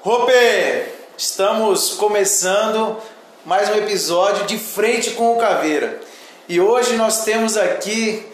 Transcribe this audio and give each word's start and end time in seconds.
Rope, 0.00 0.32
estamos 1.16 1.94
começando 1.94 2.98
mais 3.44 3.68
um 3.68 3.74
episódio 3.74 4.46
de 4.46 4.56
Frente 4.56 5.10
com 5.10 5.32
o 5.32 5.40
Caveira. 5.40 5.98
E 6.48 6.60
hoje 6.60 6.94
nós 6.94 7.24
temos 7.24 7.56
aqui 7.56 8.24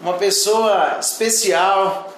uma 0.00 0.14
pessoa 0.14 0.96
especial 0.98 2.10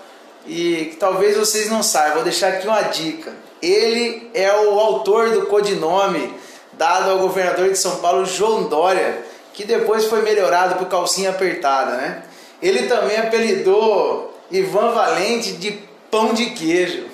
e 0.46 0.90
que 0.92 0.96
talvez 1.00 1.36
vocês 1.36 1.68
não 1.68 1.82
saibam, 1.82 2.14
vou 2.14 2.22
deixar 2.22 2.50
aqui 2.50 2.68
uma 2.68 2.80
dica. 2.82 3.32
Ele 3.60 4.30
é 4.34 4.52
o 4.52 4.78
autor 4.78 5.30
do 5.30 5.46
codinome 5.46 6.32
dado 6.74 7.10
ao 7.10 7.18
governador 7.18 7.70
de 7.70 7.78
São 7.78 7.96
Paulo, 7.96 8.24
João 8.24 8.68
Dória, 8.68 9.20
que 9.52 9.64
depois 9.64 10.04
foi 10.04 10.22
melhorado 10.22 10.76
por 10.76 10.86
calcinha 10.86 11.30
apertada, 11.30 11.96
né? 11.96 12.22
Ele 12.62 12.86
também 12.86 13.16
apelidou 13.16 14.32
Ivan 14.48 14.92
Valente 14.92 15.54
de 15.54 15.72
pão 16.08 16.32
de 16.32 16.50
queijo. 16.50 17.11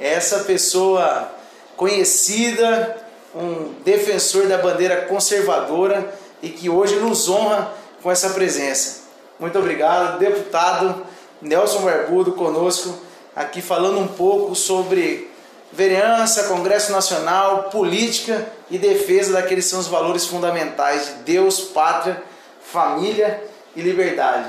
Essa 0.00 0.40
pessoa 0.40 1.30
conhecida, 1.76 2.96
um 3.34 3.74
defensor 3.84 4.46
da 4.46 4.58
bandeira 4.58 5.02
conservadora 5.02 6.14
e 6.42 6.48
que 6.48 6.68
hoje 6.68 6.96
nos 6.96 7.28
honra 7.28 7.72
com 8.02 8.10
essa 8.10 8.30
presença. 8.30 9.02
Muito 9.38 9.58
obrigado, 9.58 10.18
deputado 10.18 11.06
Nelson 11.40 11.80
Barbudo 11.82 12.32
conosco 12.32 13.08
aqui 13.34 13.62
falando 13.62 14.00
um 14.00 14.08
pouco 14.08 14.54
sobre 14.56 15.30
vereança, 15.72 16.44
Congresso 16.44 16.90
Nacional, 16.90 17.64
política 17.70 18.46
e 18.68 18.78
defesa 18.78 19.32
daqueles 19.32 19.64
que 19.64 19.70
são 19.70 19.78
os 19.78 19.86
valores 19.86 20.26
fundamentais 20.26 21.06
de 21.06 21.12
Deus, 21.22 21.60
pátria, 21.60 22.20
família 22.60 23.42
e 23.76 23.80
liberdade. 23.80 24.48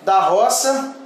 Da 0.00 0.20
roça 0.20 0.96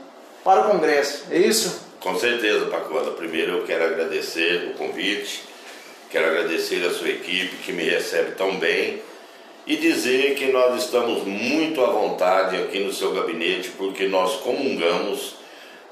para 0.44 0.60
o 0.60 0.70
Congresso, 0.70 1.24
é 1.30 1.38
isso? 1.38 1.85
Com 2.06 2.16
certeza, 2.16 2.66
Pacola. 2.66 3.14
Primeiro 3.14 3.56
eu 3.56 3.64
quero 3.64 3.84
agradecer 3.84 4.70
o 4.70 4.78
convite, 4.78 5.42
quero 6.08 6.26
agradecer 6.26 6.86
a 6.86 6.90
sua 6.92 7.08
equipe 7.08 7.56
que 7.64 7.72
me 7.72 7.82
recebe 7.82 8.30
tão 8.36 8.58
bem 8.58 9.02
e 9.66 9.74
dizer 9.74 10.36
que 10.36 10.46
nós 10.52 10.84
estamos 10.84 11.24
muito 11.24 11.82
à 11.82 11.90
vontade 11.90 12.58
aqui 12.58 12.78
no 12.78 12.92
seu 12.92 13.12
gabinete 13.12 13.70
porque 13.70 14.06
nós 14.06 14.36
comungamos 14.36 15.34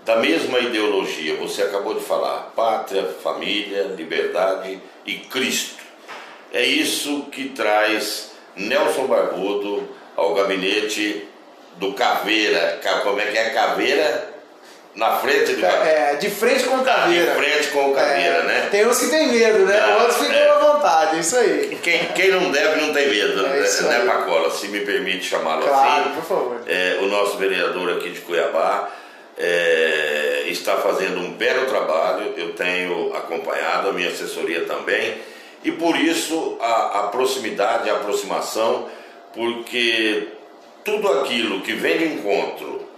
da 0.04 0.14
mesma 0.14 0.60
ideologia. 0.60 1.34
Você 1.34 1.62
acabou 1.62 1.94
de 1.94 2.04
falar: 2.04 2.52
pátria, 2.54 3.02
família, 3.20 3.92
liberdade 3.96 4.78
e 5.04 5.14
Cristo. 5.14 5.82
É 6.52 6.64
isso 6.64 7.22
que 7.32 7.48
traz 7.48 8.30
Nelson 8.54 9.08
Barbudo 9.08 9.88
ao 10.14 10.32
gabinete 10.32 11.26
do 11.78 11.92
Caveira. 11.92 12.80
Como 13.02 13.20
é 13.20 13.32
que 13.32 13.36
é 13.36 13.50
Caveira? 13.50 14.33
Na 14.94 15.16
frente 15.16 15.54
do 15.54 15.66
É, 15.66 16.14
de 16.14 16.30
frente 16.30 16.64
com 16.64 16.76
o 16.76 16.84
Caveira. 16.84 17.32
De 17.32 17.36
frente 17.36 17.68
com 17.68 17.90
o 17.90 17.94
Caveira, 17.94 18.36
É, 18.38 18.42
né? 18.44 18.68
Tem 18.70 18.86
uns 18.86 18.98
que 19.00 19.08
tem 19.08 19.26
medo, 19.26 19.58
né? 19.66 19.80
Não, 19.80 20.00
Outros 20.02 20.18
ficam 20.18 20.36
é. 20.36 20.48
à 20.50 20.58
vontade, 20.58 21.16
é 21.16 21.20
isso 21.20 21.36
aí. 21.36 21.78
Quem, 21.82 22.04
quem 22.14 22.30
não 22.30 22.50
deve 22.52 22.80
não 22.80 22.92
tem 22.92 23.08
medo, 23.08 23.44
É 23.46 23.60
isso 23.60 23.82
né, 23.84 23.96
aí. 23.96 24.06
Pacola? 24.06 24.50
Se 24.50 24.68
me 24.68 24.80
permite 24.80 25.24
chamá-lo 25.24 25.62
Claro, 25.66 26.02
assim. 26.02 26.10
por 26.14 26.22
favor. 26.24 26.60
É, 26.68 26.98
o 27.02 27.06
nosso 27.06 27.36
vereador 27.38 27.90
aqui 27.96 28.10
de 28.10 28.20
Cuiabá 28.20 28.88
é, 29.36 30.44
está 30.46 30.76
fazendo 30.76 31.18
um 31.18 31.32
belo 31.32 31.66
trabalho, 31.66 32.32
eu 32.36 32.52
tenho 32.52 33.12
acompanhado, 33.16 33.88
a 33.88 33.92
minha 33.92 34.08
assessoria 34.08 34.60
também, 34.64 35.16
e 35.64 35.72
por 35.72 35.96
isso 35.96 36.56
a, 36.60 37.00
a 37.00 37.02
proximidade, 37.08 37.90
a 37.90 37.94
aproximação, 37.94 38.88
porque 39.32 40.28
tudo 40.84 41.10
aquilo 41.20 41.62
que 41.62 41.72
vem 41.72 41.98
de 41.98 42.04
encontro 42.04 42.88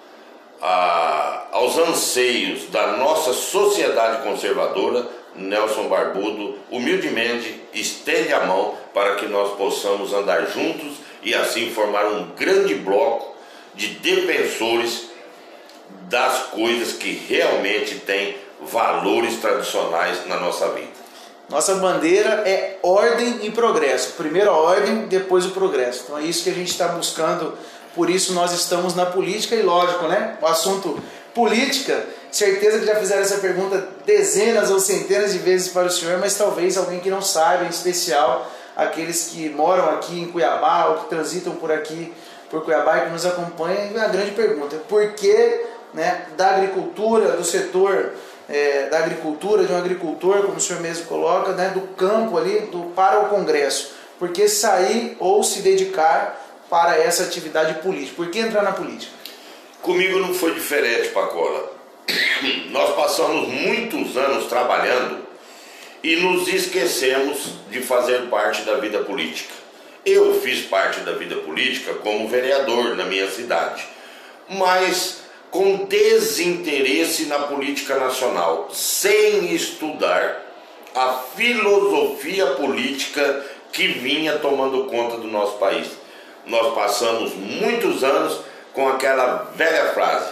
a- 0.61 1.45
aos 1.53 1.77
anseios 1.79 2.69
da 2.71 2.97
nossa 2.97 3.33
sociedade 3.33 4.23
conservadora, 4.23 5.07
Nelson 5.35 5.89
Barbudo 5.89 6.59
humildemente 6.71 7.63
estende 7.75 8.33
a 8.33 8.41
mão 8.47 8.75
para 8.95 9.17
que 9.17 9.27
nós 9.27 9.55
possamos 9.57 10.13
andar 10.15 10.47
juntos 10.47 10.95
e 11.23 11.35
assim 11.35 11.71
formar 11.71 12.07
um 12.07 12.31
grande 12.37 12.75
bloco 12.75 13.35
de 13.75 13.89
defensores 13.89 15.11
das 16.09 16.45
coisas 16.45 16.93
que 16.95 17.13
realmente 17.29 17.97
têm 17.97 18.37
valores 18.63 19.37
tradicionais 19.37 20.27
na 20.27 20.37
nossa 20.39 20.69
vida. 20.71 20.89
Nossa 21.49 21.75
bandeira 21.77 22.43
é 22.47 22.79
ordem 22.83 23.41
e 23.47 23.51
progresso. 23.51 24.15
Primeiro 24.15 24.51
a 24.51 24.57
ordem, 24.57 25.07
depois 25.07 25.45
o 25.47 25.51
progresso. 25.51 26.05
Então 26.05 26.19
é 26.19 26.23
isso 26.23 26.43
que 26.43 26.51
a 26.51 26.55
gente 26.55 26.71
está 26.71 26.89
buscando. 26.89 27.57
Por 27.97 28.11
isso 28.11 28.35
nós 28.35 28.53
estamos 28.53 28.95
na 28.95 29.07
política 29.07 29.57
e 29.57 29.63
lógico, 29.63 30.07
né? 30.07 30.37
O 30.41 30.47
assunto 30.47 31.03
política, 31.35 32.05
certeza 32.31 32.79
que 32.79 32.85
já 32.85 32.97
fizeram 32.97 33.23
essa 33.23 33.39
pergunta 33.39 33.89
dezenas 34.05 34.71
ou 34.71 34.79
centenas 34.79 35.33
de 35.33 35.39
vezes 35.39 35.69
para 35.69 35.87
o 35.87 35.91
senhor, 35.91 36.19
mas 36.19 36.35
talvez 36.35 36.77
alguém 36.77 37.01
que 37.01 37.11
não 37.11 37.23
saiba, 37.23 37.65
em 37.65 37.69
especial 37.69 38.53
aqueles 38.77 39.29
que 39.29 39.49
moram 39.49 39.89
aqui 39.91 40.21
em 40.21 40.27
Cuiabá 40.27 40.89
ou 40.91 40.99
que 40.99 41.09
transitam 41.09 41.55
por 41.55 41.73
aqui 41.73 42.13
por 42.51 42.65
Cuiabá 42.65 42.99
e 42.99 43.01
que 43.07 43.11
nos 43.11 43.25
acompanham, 43.25 43.97
é 43.97 44.05
a 44.05 44.09
grande 44.09 44.33
pergunta: 44.33 44.77
por 44.89 45.13
que 45.13 45.65
né, 45.95 46.27
da 46.37 46.51
agricultura, 46.51 47.33
do 47.33 47.45
setor 47.45 48.13
é, 48.49 48.89
da 48.91 48.99
agricultura, 48.99 49.65
de 49.65 49.73
um 49.73 49.79
agricultor, 49.79 50.43
como 50.43 50.57
o 50.57 50.61
senhor 50.61 50.83
mesmo 50.83 51.07
coloca, 51.07 51.53
né, 51.53 51.71
do 51.71 51.81
campo 51.95 52.37
ali 52.37 52.61
do, 52.61 52.93
para 52.95 53.21
o 53.21 53.29
Congresso? 53.31 53.95
Por 54.19 54.29
que 54.31 54.49
sair 54.49 55.17
ou 55.19 55.43
se 55.43 55.61
dedicar 55.61 56.46
para 56.69 56.97
essa 56.99 57.25
atividade 57.25 57.81
política? 57.81 58.17
Por 58.17 58.31
que 58.31 58.39
entrar 58.39 58.63
na 58.63 58.73
política? 58.73 59.13
Comigo 59.83 60.19
não 60.19 60.35
foi 60.35 60.55
diferente, 60.55 61.09
Pacola. 61.11 61.73
Nós 62.71 62.95
passamos 62.95 63.49
muitos 63.49 64.17
anos 64.17 64.47
trabalhando 64.47 65.27
e 66.03 66.17
nos 66.17 66.49
esquecemos 66.49 67.55
de 67.71 67.81
fazer 67.81 68.29
parte 68.29 68.63
da 68.63 68.77
vida 68.77 68.99
política. 69.01 69.55
Eu 70.05 70.41
fiz 70.41 70.65
parte 70.67 71.01
da 71.01 71.13
vida 71.13 71.37
política 71.37 71.95
como 71.95 72.29
vereador 72.29 72.97
na 72.97 73.05
minha 73.05 73.29
cidade, 73.31 73.85
mas 74.49 75.23
com 75.51 75.85
desinteresse 75.85 77.27
na 77.27 77.41
política 77.41 77.97
nacional, 77.97 78.69
sem 78.73 79.53
estudar 79.55 80.45
a 80.95 81.13
filosofia 81.37 82.47
política 82.53 83.45
que 83.73 83.89
vinha 83.89 84.39
tomando 84.39 84.85
conta 84.85 85.17
do 85.17 85.27
nosso 85.27 85.59
país. 85.59 85.89
Nós 86.47 86.75
passamos 86.75 87.35
muitos 87.35 88.05
anos 88.05 88.41
com 88.73 88.89
aquela 88.89 89.51
velha 89.55 89.93
frase: 89.93 90.31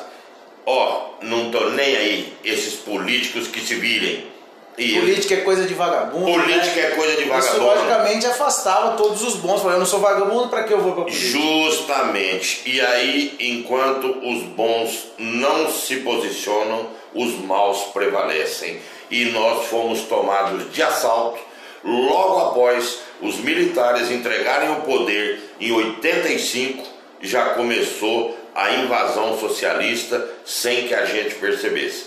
Ó, 0.65 1.11
não 1.23 1.51
tô 1.51 1.71
nem 1.71 1.97
aí, 1.97 2.33
esses 2.45 2.75
políticos 2.75 3.49
que 3.49 3.61
se 3.61 3.75
virem. 3.75 4.33
E 4.77 4.99
Política 4.99 5.35
é 5.35 5.41
coisa 5.43 5.65
de 5.67 5.75
vagabundo. 5.75 6.25
Política 6.25 6.81
né? 6.81 6.89
é 6.89 6.91
coisa 6.97 7.15
de 7.15 7.23
Isso 7.23 7.29
vagabundo. 7.31 7.65
logicamente 7.65 8.27
afastava 8.27 8.97
todos 8.97 9.23
os 9.23 9.37
bons. 9.37 9.61
Falei, 9.61 9.77
eu 9.77 9.79
não 9.79 9.87
sou 9.87 10.01
vagabundo, 10.01 10.49
para 10.49 10.65
que 10.65 10.73
eu 10.73 10.81
vou 10.81 10.95
para 10.95 11.05
política? 11.05 11.39
Justamente. 11.39 12.63
E 12.67 12.81
aí, 12.81 13.37
enquanto 13.39 14.07
os 14.07 14.43
bons 14.43 15.13
não 15.17 15.71
se 15.71 15.99
posicionam, 15.99 16.89
os 17.15 17.39
maus 17.45 17.85
prevalecem. 17.93 18.81
E 19.11 19.27
nós 19.27 19.67
fomos 19.67 20.01
tomados 20.03 20.73
de 20.73 20.83
assalto 20.83 21.39
logo 21.85 22.49
após 22.49 22.99
os 23.23 23.37
militares 23.37 24.11
entregarem 24.11 24.73
o 24.73 24.81
poder 24.81 25.44
em 25.61 25.73
85, 25.73 26.87
já 27.21 27.51
começou 27.51 28.37
a 28.55 28.73
invasão 28.73 29.39
socialista 29.39 30.29
sem 30.45 30.87
que 30.87 30.95
a 30.95 31.05
gente 31.05 31.35
percebesse. 31.37 32.07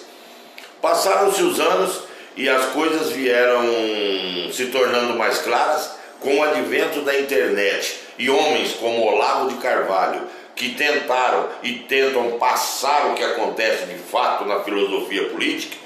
Passaram-se 0.81 1.41
os 1.41 1.59
anos 1.59 2.01
e 2.35 2.47
as 2.47 2.67
coisas 2.67 3.09
vieram 3.11 3.63
se 4.51 4.67
tornando 4.67 5.17
mais 5.17 5.39
claras 5.39 5.91
com 6.19 6.37
o 6.37 6.43
advento 6.43 7.01
da 7.01 7.19
internet 7.19 7.99
e 8.17 8.29
homens 8.29 8.73
como 8.73 9.05
Olavo 9.05 9.49
de 9.49 9.55
Carvalho 9.55 10.21
que 10.55 10.69
tentaram 10.69 11.49
e 11.61 11.73
tentam 11.79 12.31
passar 12.39 13.07
o 13.07 13.13
que 13.13 13.23
acontece 13.23 13.85
de 13.85 13.95
fato 13.95 14.43
na 14.45 14.61
filosofia 14.61 15.29
política, 15.29 15.77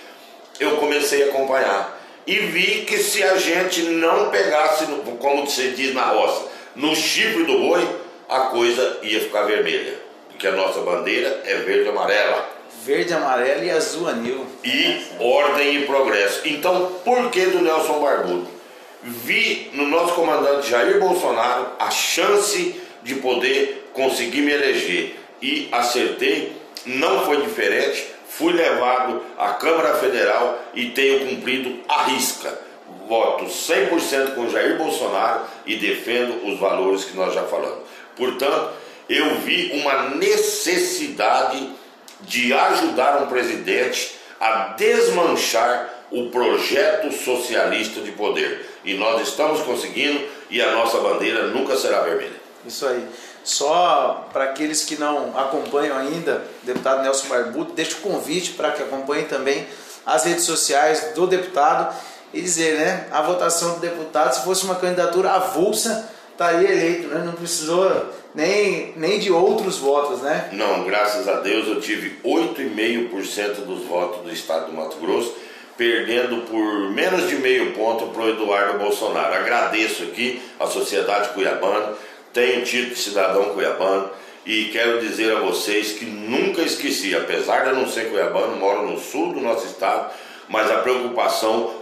eu 0.59 0.77
comecei 0.77 1.23
a 1.23 1.25
acompanhar 1.27 1.99
e 2.25 2.35
vi 2.37 2.85
que 2.85 2.97
se 2.97 3.21
a 3.21 3.35
gente 3.35 3.81
não 3.83 4.29
pegasse, 4.29 4.85
como 5.19 5.49
se 5.49 5.71
diz 5.71 5.93
na 5.93 6.05
roça, 6.05 6.47
no 6.75 6.95
chifre 6.95 7.43
do 7.43 7.59
boi, 7.59 7.87
a 8.29 8.39
coisa 8.41 8.99
ia 9.03 9.19
ficar 9.19 9.43
vermelha, 9.43 9.95
porque 10.29 10.47
a 10.47 10.51
nossa 10.51 10.81
bandeira 10.81 11.41
é 11.45 11.55
verde 11.57 11.85
e 11.85 11.89
amarela 11.89 12.49
Verde, 12.83 13.13
amarelo 13.13 13.63
e 13.63 13.69
azul 13.69 14.07
anil. 14.07 14.47
e 14.63 15.03
ordem 15.19 15.75
e 15.75 15.85
progresso. 15.85 16.41
Então, 16.45 16.93
por 17.05 17.29
que 17.29 17.45
do 17.45 17.61
Nelson 17.61 17.99
Barbudo? 17.99 18.47
Vi 19.03 19.69
no 19.73 19.87
nosso 19.87 20.15
comandante 20.15 20.69
Jair 20.69 20.99
Bolsonaro 20.99 21.67
a 21.77 21.91
chance 21.91 22.81
de 23.03 23.15
poder 23.15 23.89
conseguir 23.93 24.41
me 24.41 24.51
eleger 24.51 25.15
e 25.41 25.67
acertei, 25.71 26.53
não 26.85 27.25
foi 27.25 27.41
diferente. 27.41 28.07
Fui 28.29 28.53
levado 28.53 29.21
à 29.37 29.49
Câmara 29.49 29.95
Federal 29.95 30.59
e 30.73 30.89
tenho 30.91 31.27
cumprido 31.27 31.81
a 31.87 32.03
risca. 32.05 32.57
Voto 33.07 33.45
100% 33.45 34.35
com 34.35 34.49
Jair 34.49 34.77
Bolsonaro 34.77 35.41
e 35.65 35.75
defendo 35.75 36.47
os 36.47 36.59
valores 36.59 37.05
que 37.05 37.15
nós 37.15 37.33
já 37.33 37.43
falamos. 37.43 37.79
Portanto, 38.15 38.71
eu 39.09 39.35
vi 39.39 39.71
uma 39.81 40.09
necessidade 40.15 41.69
de 42.21 42.53
ajudar 42.53 43.21
um 43.21 43.27
presidente 43.27 44.15
a 44.39 44.73
desmanchar 44.77 45.89
o 46.11 46.29
projeto 46.29 47.11
socialista 47.11 48.01
de 48.01 48.11
poder. 48.11 48.69
E 48.83 48.93
nós 48.93 49.27
estamos 49.27 49.61
conseguindo 49.61 50.27
e 50.49 50.61
a 50.61 50.71
nossa 50.71 50.99
bandeira 50.99 51.47
nunca 51.47 51.75
será 51.77 52.01
vermelha. 52.01 52.41
Isso 52.65 52.85
aí. 52.85 53.05
Só 53.43 54.27
para 54.31 54.45
aqueles 54.45 54.83
que 54.83 54.97
não 54.97 55.37
acompanham 55.37 55.97
ainda, 55.97 56.45
deputado 56.63 57.01
Nelson 57.01 57.27
Barbudo, 57.27 57.73
deixo 57.73 57.97
o 57.97 58.01
convite 58.01 58.51
para 58.51 58.71
que 58.71 58.83
acompanhem 58.83 59.25
também 59.25 59.65
as 60.05 60.25
redes 60.25 60.43
sociais 60.45 61.13
do 61.15 61.25
deputado 61.25 61.95
e 62.33 62.41
dizer, 62.41 62.77
né, 62.77 63.07
a 63.11 63.21
votação 63.21 63.75
do 63.75 63.79
deputado, 63.79 64.33
se 64.33 64.43
fosse 64.43 64.63
uma 64.63 64.75
candidatura 64.75 65.31
avulsa, 65.31 66.09
estaria 66.31 66.71
eleito, 66.71 67.07
né? 67.09 67.21
Não 67.23 67.33
precisou 67.33 68.09
nem, 68.33 68.93
nem 68.95 69.19
de 69.19 69.31
outros 69.31 69.77
votos, 69.77 70.21
né? 70.21 70.49
Não, 70.53 70.83
graças 70.83 71.27
a 71.27 71.39
Deus 71.39 71.67
eu 71.67 71.79
tive 71.79 72.19
8,5% 72.23 73.65
dos 73.65 73.85
votos 73.85 74.23
do 74.23 74.31
estado 74.31 74.67
do 74.67 74.73
Mato 74.73 74.97
Grosso, 74.97 75.35
perdendo 75.77 76.43
por 76.47 76.91
menos 76.91 77.29
de 77.29 77.35
meio 77.35 77.73
ponto 77.73 78.07
para 78.07 78.23
o 78.23 78.29
Eduardo 78.29 78.79
Bolsonaro. 78.79 79.33
Agradeço 79.33 80.03
aqui 80.03 80.41
a 80.59 80.67
sociedade 80.67 81.29
cuiabana, 81.29 81.93
tenho 82.33 82.63
título 82.63 82.95
de 82.95 82.99
cidadão 82.99 83.45
cuiabano 83.53 84.09
e 84.45 84.65
quero 84.65 84.99
dizer 84.99 85.35
a 85.35 85.39
vocês 85.41 85.93
que 85.93 86.05
nunca 86.05 86.61
esqueci, 86.61 87.15
apesar 87.15 87.63
de 87.63 87.69
eu 87.69 87.75
não 87.75 87.87
ser 87.87 88.09
cuiabano, 88.09 88.55
moro 88.55 88.87
no 88.87 88.99
sul 88.99 89.33
do 89.33 89.41
nosso 89.41 89.67
estado, 89.67 90.11
mas 90.47 90.69
a 90.71 90.77
preocupação 90.79 91.80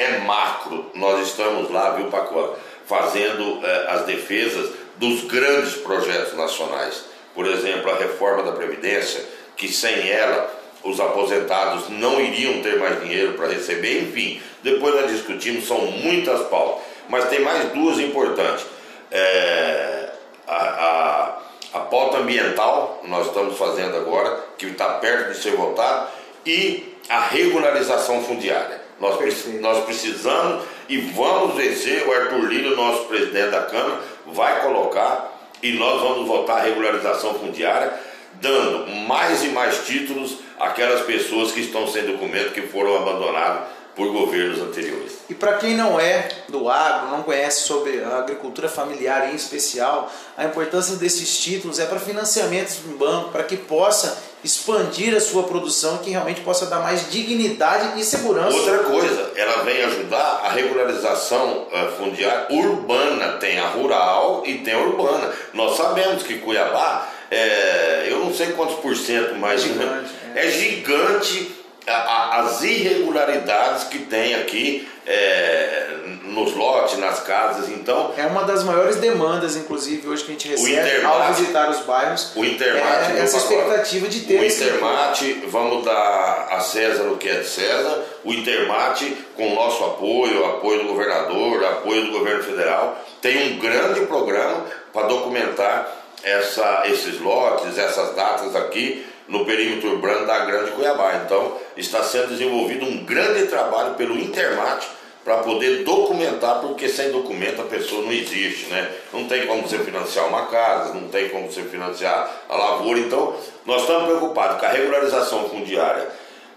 é 0.00 0.18
macro. 0.20 0.90
Nós 0.94 1.26
estamos 1.28 1.70
lá, 1.70 1.90
viu, 1.90 2.06
Pacola, 2.06 2.58
fazendo 2.86 3.60
eh, 3.64 3.86
as 3.88 4.06
defesas 4.06 4.70
dos 4.96 5.24
grandes 5.24 5.74
projetos 5.74 6.34
nacionais. 6.34 7.04
Por 7.34 7.46
exemplo, 7.46 7.90
a 7.90 7.96
reforma 7.96 8.42
da 8.42 8.52
Previdência, 8.52 9.24
que 9.56 9.68
sem 9.68 10.10
ela 10.10 10.58
os 10.82 10.98
aposentados 10.98 11.90
não 11.90 12.20
iriam 12.20 12.62
ter 12.62 12.78
mais 12.78 13.02
dinheiro 13.02 13.34
para 13.34 13.48
receber, 13.48 14.02
enfim, 14.02 14.40
depois 14.62 14.94
nós 14.94 15.10
discutimos, 15.10 15.66
são 15.66 15.78
muitas 15.78 16.40
pautas. 16.48 16.82
Mas 17.08 17.28
tem 17.28 17.40
mais 17.40 17.70
duas 17.72 17.98
importantes. 17.98 18.64
É, 19.10 20.10
a, 20.46 20.54
a, 20.54 21.38
a 21.74 21.80
pauta 21.80 22.18
ambiental, 22.18 23.02
nós 23.04 23.26
estamos 23.26 23.58
fazendo 23.58 23.96
agora, 23.96 24.42
que 24.56 24.66
está 24.66 24.94
perto 24.94 25.32
de 25.32 25.42
ser 25.42 25.52
votado, 25.52 26.08
e 26.46 26.96
a 27.08 27.20
regularização 27.20 28.22
fundiária. 28.24 28.79
Nós, 29.00 29.18
nós 29.60 29.84
precisamos 29.84 30.64
e 30.88 30.98
vamos 30.98 31.56
vencer. 31.56 32.06
O 32.06 32.12
Arthur 32.12 32.44
Lira, 32.46 32.76
nosso 32.76 33.04
presidente 33.04 33.50
da 33.50 33.62
Câmara, 33.62 34.00
vai 34.26 34.60
colocar 34.62 35.38
e 35.62 35.72
nós 35.72 36.00
vamos 36.00 36.26
votar 36.26 36.58
a 36.58 36.62
regularização 36.62 37.34
fundiária, 37.34 37.92
dando 38.34 38.86
mais 39.06 39.42
e 39.42 39.48
mais 39.48 39.84
títulos 39.86 40.38
àquelas 40.58 41.02
pessoas 41.02 41.52
que 41.52 41.60
estão 41.60 41.86
sem 41.86 42.04
documento, 42.04 42.52
que 42.52 42.62
foram 42.62 42.96
abandonadas 42.96 43.68
por 43.94 44.12
governos 44.12 44.60
anteriores. 44.60 45.18
E 45.28 45.34
para 45.34 45.54
quem 45.54 45.76
não 45.76 45.98
é 45.98 46.28
do 46.48 46.68
agro, 46.68 47.10
não 47.10 47.22
conhece 47.22 47.62
sobre 47.62 48.02
a 48.02 48.18
agricultura 48.18 48.68
familiar 48.68 49.30
em 49.30 49.34
especial, 49.34 50.10
a 50.36 50.44
importância 50.44 50.96
desses 50.96 51.38
títulos 51.38 51.78
é 51.78 51.86
para 51.86 52.00
financiamentos 52.00 52.78
no 52.86 52.96
banco, 52.96 53.30
para 53.30 53.44
que 53.44 53.56
possa 53.56 54.29
expandir 54.42 55.14
a 55.14 55.20
sua 55.20 55.42
produção 55.44 55.98
que 55.98 56.10
realmente 56.10 56.40
possa 56.40 56.66
dar 56.66 56.80
mais 56.80 57.10
dignidade 57.10 58.00
e 58.00 58.04
segurança. 58.04 58.56
Outra 58.56 58.78
coisa, 58.78 59.32
ela 59.36 59.62
vem 59.64 59.82
ajudar 59.84 60.42
a 60.44 60.50
regularização 60.50 61.66
uh, 61.68 61.96
fundiária 61.98 62.46
urbana, 62.50 63.32
tem 63.32 63.58
a 63.58 63.68
rural 63.68 64.42
e 64.46 64.58
tem 64.58 64.74
a 64.74 64.78
urbana. 64.78 65.30
Nós 65.52 65.76
sabemos 65.76 66.22
que 66.22 66.38
Cuiabá, 66.38 67.08
é, 67.30 68.06
eu 68.08 68.18
não 68.20 68.34
sei 68.34 68.48
quantos 68.52 68.76
por 68.76 68.96
cento, 68.96 69.34
mas 69.36 69.62
é 69.62 69.68
gigante, 69.68 70.10
é. 70.34 70.46
é 70.46 70.50
gigante 70.50 71.56
as 71.86 72.62
irregularidades 72.62 73.84
que 73.84 74.00
tem 74.00 74.34
aqui 74.34 74.88
é, 75.10 75.88
nos 76.26 76.54
lotes, 76.54 76.96
nas 76.98 77.18
casas, 77.20 77.68
então... 77.68 78.14
É 78.16 78.24
uma 78.26 78.44
das 78.44 78.62
maiores 78.62 78.96
demandas, 78.96 79.56
inclusive, 79.56 80.06
hoje 80.08 80.22
que 80.22 80.30
a 80.30 80.32
gente 80.34 80.48
recebe 80.48 81.04
ao 81.04 81.34
visitar 81.34 81.68
os 81.68 81.80
bairros. 81.80 82.32
O 82.36 82.44
Intermate... 82.44 83.12
É 83.16 83.18
essa 83.18 83.38
expectativa 83.38 84.06
de 84.06 84.20
ter... 84.20 84.40
O 84.40 84.44
Intermate, 84.44 85.32
vamos 85.48 85.84
dar 85.84 86.48
a 86.52 86.60
César 86.60 87.08
o 87.08 87.16
que 87.16 87.28
é 87.28 87.40
de 87.40 87.46
César, 87.48 88.04
o 88.24 88.32
Intermate, 88.32 89.16
com 89.36 89.50
o 89.50 89.54
nosso 89.56 89.82
apoio, 89.84 90.44
apoio 90.44 90.84
do 90.84 90.88
governador, 90.90 91.64
apoio 91.64 92.06
do 92.06 92.12
governo 92.12 92.44
federal, 92.44 93.04
tem 93.20 93.54
um 93.54 93.58
grande 93.58 94.06
programa 94.06 94.64
para 94.92 95.08
documentar 95.08 95.88
essa, 96.22 96.84
esses 96.86 97.20
lotes, 97.20 97.76
essas 97.76 98.14
datas 98.14 98.54
aqui, 98.54 99.04
no 99.26 99.44
perímetro 99.44 99.90
urbano 99.90 100.26
da 100.26 100.44
Grande 100.44 100.70
Cuiabá. 100.72 101.20
Então, 101.24 101.56
está 101.76 102.02
sendo 102.02 102.28
desenvolvido 102.28 102.84
um 102.84 103.04
grande 103.04 103.46
trabalho 103.46 103.94
pelo 103.94 104.18
Intermate 104.18 104.99
para 105.24 105.38
poder 105.38 105.84
documentar, 105.84 106.60
porque 106.60 106.88
sem 106.88 107.10
documento 107.10 107.60
a 107.60 107.64
pessoa 107.64 108.02
não 108.02 108.12
existe, 108.12 108.66
né? 108.66 108.90
Não 109.12 109.26
tem 109.26 109.46
como 109.46 109.62
você 109.62 109.78
financiar 109.78 110.26
uma 110.26 110.46
casa, 110.46 110.94
não 110.94 111.08
tem 111.08 111.28
como 111.28 111.50
você 111.50 111.62
financiar 111.62 112.30
a 112.48 112.56
lavoura. 112.56 112.98
Então, 112.98 113.36
nós 113.66 113.82
estamos 113.82 114.04
preocupados 114.04 114.58
com 114.58 114.66
a 114.66 114.70
regularização 114.70 115.48
fundiária 115.48 116.08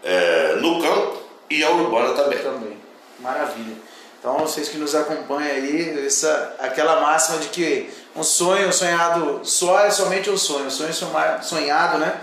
é, 0.04 0.56
no 0.62 0.82
campo 0.82 1.18
e 1.50 1.64
a 1.64 1.70
urbana 1.70 2.14
também. 2.14 2.40
Também. 2.40 2.78
Maravilha. 3.20 3.76
Então, 4.20 4.38
vocês 4.40 4.70
que 4.70 4.78
nos 4.78 4.96
acompanham 4.96 5.52
aí, 5.52 6.06
essa, 6.06 6.56
aquela 6.60 7.02
máxima 7.02 7.40
de 7.40 7.50
que 7.50 7.90
um 8.16 8.24
sonho 8.24 8.72
sonhado 8.72 9.42
só 9.44 9.82
é 9.82 9.92
somente 9.92 10.30
um 10.30 10.38
sonho, 10.38 10.68
um 10.68 10.72
sonho 10.72 10.94
sonhado, 11.42 11.98
né? 11.98 12.22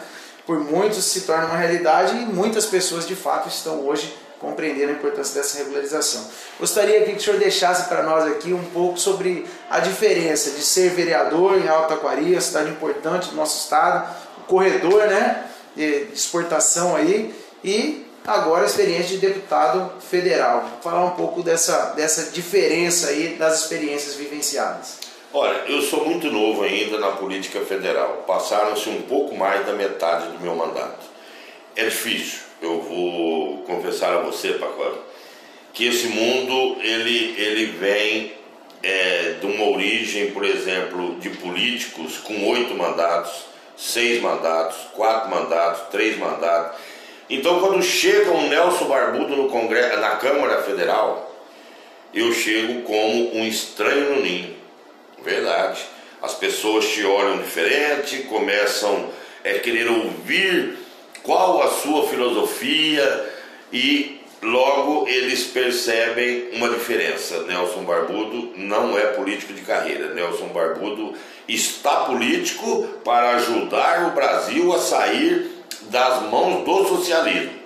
por 0.51 0.59
muitos 0.59 1.05
se 1.05 1.21
torna 1.21 1.47
uma 1.47 1.57
realidade 1.57 2.17
e 2.17 2.27
muitas 2.27 2.67
pessoas 2.67 3.07
de 3.07 3.15
fato 3.15 3.49
estão 3.49 3.87
hoje 3.87 4.13
compreendendo 4.41 4.93
a 4.93 4.95
importância 4.95 5.41
dessa 5.41 5.59
regularização. 5.59 6.27
Gostaria 6.59 7.03
que 7.03 7.13
o 7.13 7.21
senhor 7.21 7.39
deixasse 7.39 7.89
para 7.89 8.03
nós 8.03 8.27
aqui 8.27 8.53
um 8.53 8.65
pouco 8.65 8.99
sobre 8.99 9.47
a 9.69 9.79
diferença 9.81 10.51
de 10.51 10.63
ser 10.63 10.91
vereador 10.91 11.59
em 11.59 11.69
Alta 11.69 11.95
Aquaria, 11.95 12.41
cidade 12.41 12.71
importante 12.71 13.29
do 13.29 13.37
nosso 13.37 13.65
estado, 13.65 14.09
o 14.39 14.41
corredor 14.45 15.07
né, 15.07 15.45
de 15.77 16.09
exportação 16.13 16.97
aí, 16.97 17.35
e 17.63 18.07
agora 18.27 18.63
a 18.63 18.67
experiência 18.67 19.19
de 19.19 19.19
deputado 19.19 19.93
federal. 20.01 20.79
Falar 20.83 21.05
um 21.05 21.11
pouco 21.11 21.43
dessa, 21.43 21.93
dessa 21.95 22.31
diferença 22.31 23.09
aí 23.09 23.37
das 23.39 23.61
experiências 23.61 24.15
vivenciadas. 24.15 24.99
Olha, 25.33 25.59
eu 25.69 25.83
sou 25.83 26.05
muito 26.07 26.29
novo 26.31 26.63
ainda 26.63 26.99
na 26.99 27.13
política 27.13 27.61
federal. 27.61 28.25
Passaram-se 28.27 28.89
um 28.89 29.03
pouco 29.03 29.37
mais 29.37 29.65
da 29.65 29.75
metade 29.75 30.29
do 30.33 30.41
meu 30.41 30.57
mandato. 30.57 31.07
É 31.77 31.85
difícil. 31.85 32.50
Eu 32.61 32.81
vou 32.81 33.59
confessar 33.63 34.15
a 34.15 34.21
você, 34.21 34.53
Pacola, 34.55 35.07
que 35.73 35.87
esse 35.87 36.09
mundo 36.09 36.77
ele, 36.83 37.35
ele 37.39 37.67
vem 37.67 38.33
é, 38.83 39.37
de 39.41 39.47
uma 39.47 39.71
origem, 39.71 40.31
por 40.33 40.45
exemplo, 40.45 41.17
de 41.21 41.31
políticos 41.31 42.19
com 42.19 42.49
oito 42.51 42.75
mandatos, 42.75 43.47
seis 43.77 44.21
mandatos, 44.21 44.77
quatro 44.95 45.31
mandatos, 45.31 45.89
três 45.91 46.19
mandatos. 46.19 46.79
Então, 47.29 47.61
quando 47.61 47.83
chega 47.83 48.31
um 48.31 48.49
Nelson 48.49 48.87
Barbudo 48.87 49.37
no 49.37 49.49
Congresso, 49.49 50.01
na 50.01 50.17
Câmara 50.17 50.63
Federal, 50.63 51.35
eu 52.13 52.33
chego 52.33 52.83
como 52.83 53.37
um 53.37 53.47
estranho 53.47 54.17
no 54.17 54.23
ninho 54.23 54.61
Verdade. 55.23 55.81
As 56.23 56.35
pessoas 56.35 56.89
te 56.89 57.05
olham 57.05 57.39
diferente, 57.39 58.23
começam 58.25 59.11
a 59.45 59.49
é, 59.49 59.59
querer 59.59 59.89
ouvir 59.89 60.79
qual 61.23 61.63
a 61.63 61.69
sua 61.69 62.09
filosofia 62.09 63.31
e 63.73 64.21
logo 64.43 65.07
eles 65.07 65.45
percebem 65.45 66.51
uma 66.53 66.69
diferença. 66.71 67.43
Nelson 67.43 67.85
Barbudo 67.85 68.53
não 68.57 68.99
é 68.99 69.07
político 69.09 69.53
de 69.53 69.63
carreira. 69.63 70.15
Nelson 70.15 70.49
Barbudo 70.49 71.15
está 71.47 72.05
político 72.05 72.89
para 73.05 73.37
ajudar 73.37 74.09
o 74.09 74.11
Brasil 74.13 74.73
a 74.73 74.79
sair 74.79 75.51
das 75.83 76.23
mãos 76.23 76.65
do 76.65 76.89
socialismo. 76.89 77.61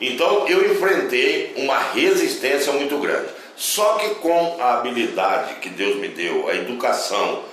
Então 0.00 0.46
eu 0.48 0.72
enfrentei 0.72 1.54
uma 1.56 1.78
resistência 1.78 2.72
muito 2.72 2.98
grande. 2.98 3.28
Só 3.56 3.94
que 3.94 4.16
com 4.16 4.56
a 4.60 4.78
habilidade 4.78 5.54
que 5.60 5.68
Deus 5.68 5.96
me 5.96 6.08
deu, 6.08 6.48
a 6.48 6.54
educação, 6.54 7.44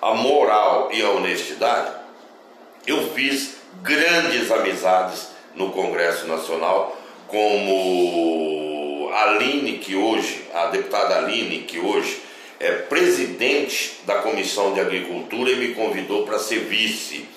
a 0.00 0.14
moral 0.14 0.88
e 0.92 1.02
a 1.02 1.10
honestidade, 1.10 1.92
eu 2.86 3.12
fiz 3.12 3.57
grandes 3.82 4.50
amizades 4.50 5.28
no 5.54 5.70
Congresso 5.70 6.26
Nacional, 6.26 6.96
como 7.26 9.10
Aline, 9.12 9.78
que 9.78 9.94
hoje, 9.94 10.44
a 10.54 10.66
deputada 10.66 11.16
Aline, 11.16 11.60
que 11.60 11.78
hoje 11.78 12.22
é 12.60 12.72
presidente 12.72 14.00
da 14.04 14.16
Comissão 14.16 14.72
de 14.74 14.80
Agricultura 14.80 15.50
e 15.50 15.56
me 15.56 15.74
convidou 15.74 16.24
para 16.24 16.38
ser 16.38 16.60
vice. 16.60 17.28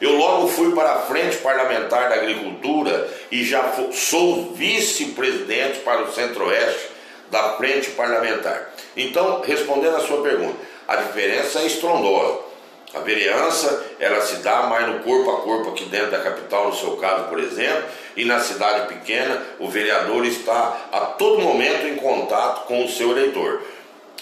Eu 0.00 0.16
logo 0.16 0.48
fui 0.48 0.72
para 0.74 0.92
a 0.92 1.02
frente 1.02 1.38
parlamentar 1.38 2.08
da 2.08 2.16
agricultura 2.16 3.08
e 3.30 3.44
já 3.44 3.72
sou 3.92 4.52
vice-presidente 4.52 5.80
para 5.80 6.02
o 6.02 6.12
Centro-Oeste 6.12 6.88
da 7.30 7.56
frente 7.56 7.90
parlamentar. 7.90 8.72
Então, 8.96 9.42
respondendo 9.44 9.96
a 9.96 10.06
sua 10.06 10.22
pergunta, 10.22 10.56
a 10.86 10.96
diferença 10.96 11.60
é 11.60 11.66
estrondosa. 11.66 12.47
A 12.94 13.00
vereança, 13.00 13.86
ela 14.00 14.20
se 14.22 14.36
dá 14.36 14.62
mais 14.62 14.86
no 14.88 15.00
corpo 15.00 15.30
a 15.30 15.40
corpo 15.42 15.70
aqui 15.70 15.84
dentro 15.84 16.10
da 16.10 16.20
capital, 16.20 16.68
no 16.68 16.74
seu 16.74 16.96
caso, 16.96 17.24
por 17.24 17.38
exemplo, 17.38 17.84
e 18.16 18.24
na 18.24 18.40
cidade 18.40 18.88
pequena 18.88 19.42
o 19.58 19.68
vereador 19.68 20.24
está 20.24 20.88
a 20.90 21.00
todo 21.00 21.42
momento 21.42 21.86
em 21.86 21.96
contato 21.96 22.66
com 22.66 22.84
o 22.84 22.88
seu 22.88 23.10
eleitor. 23.10 23.60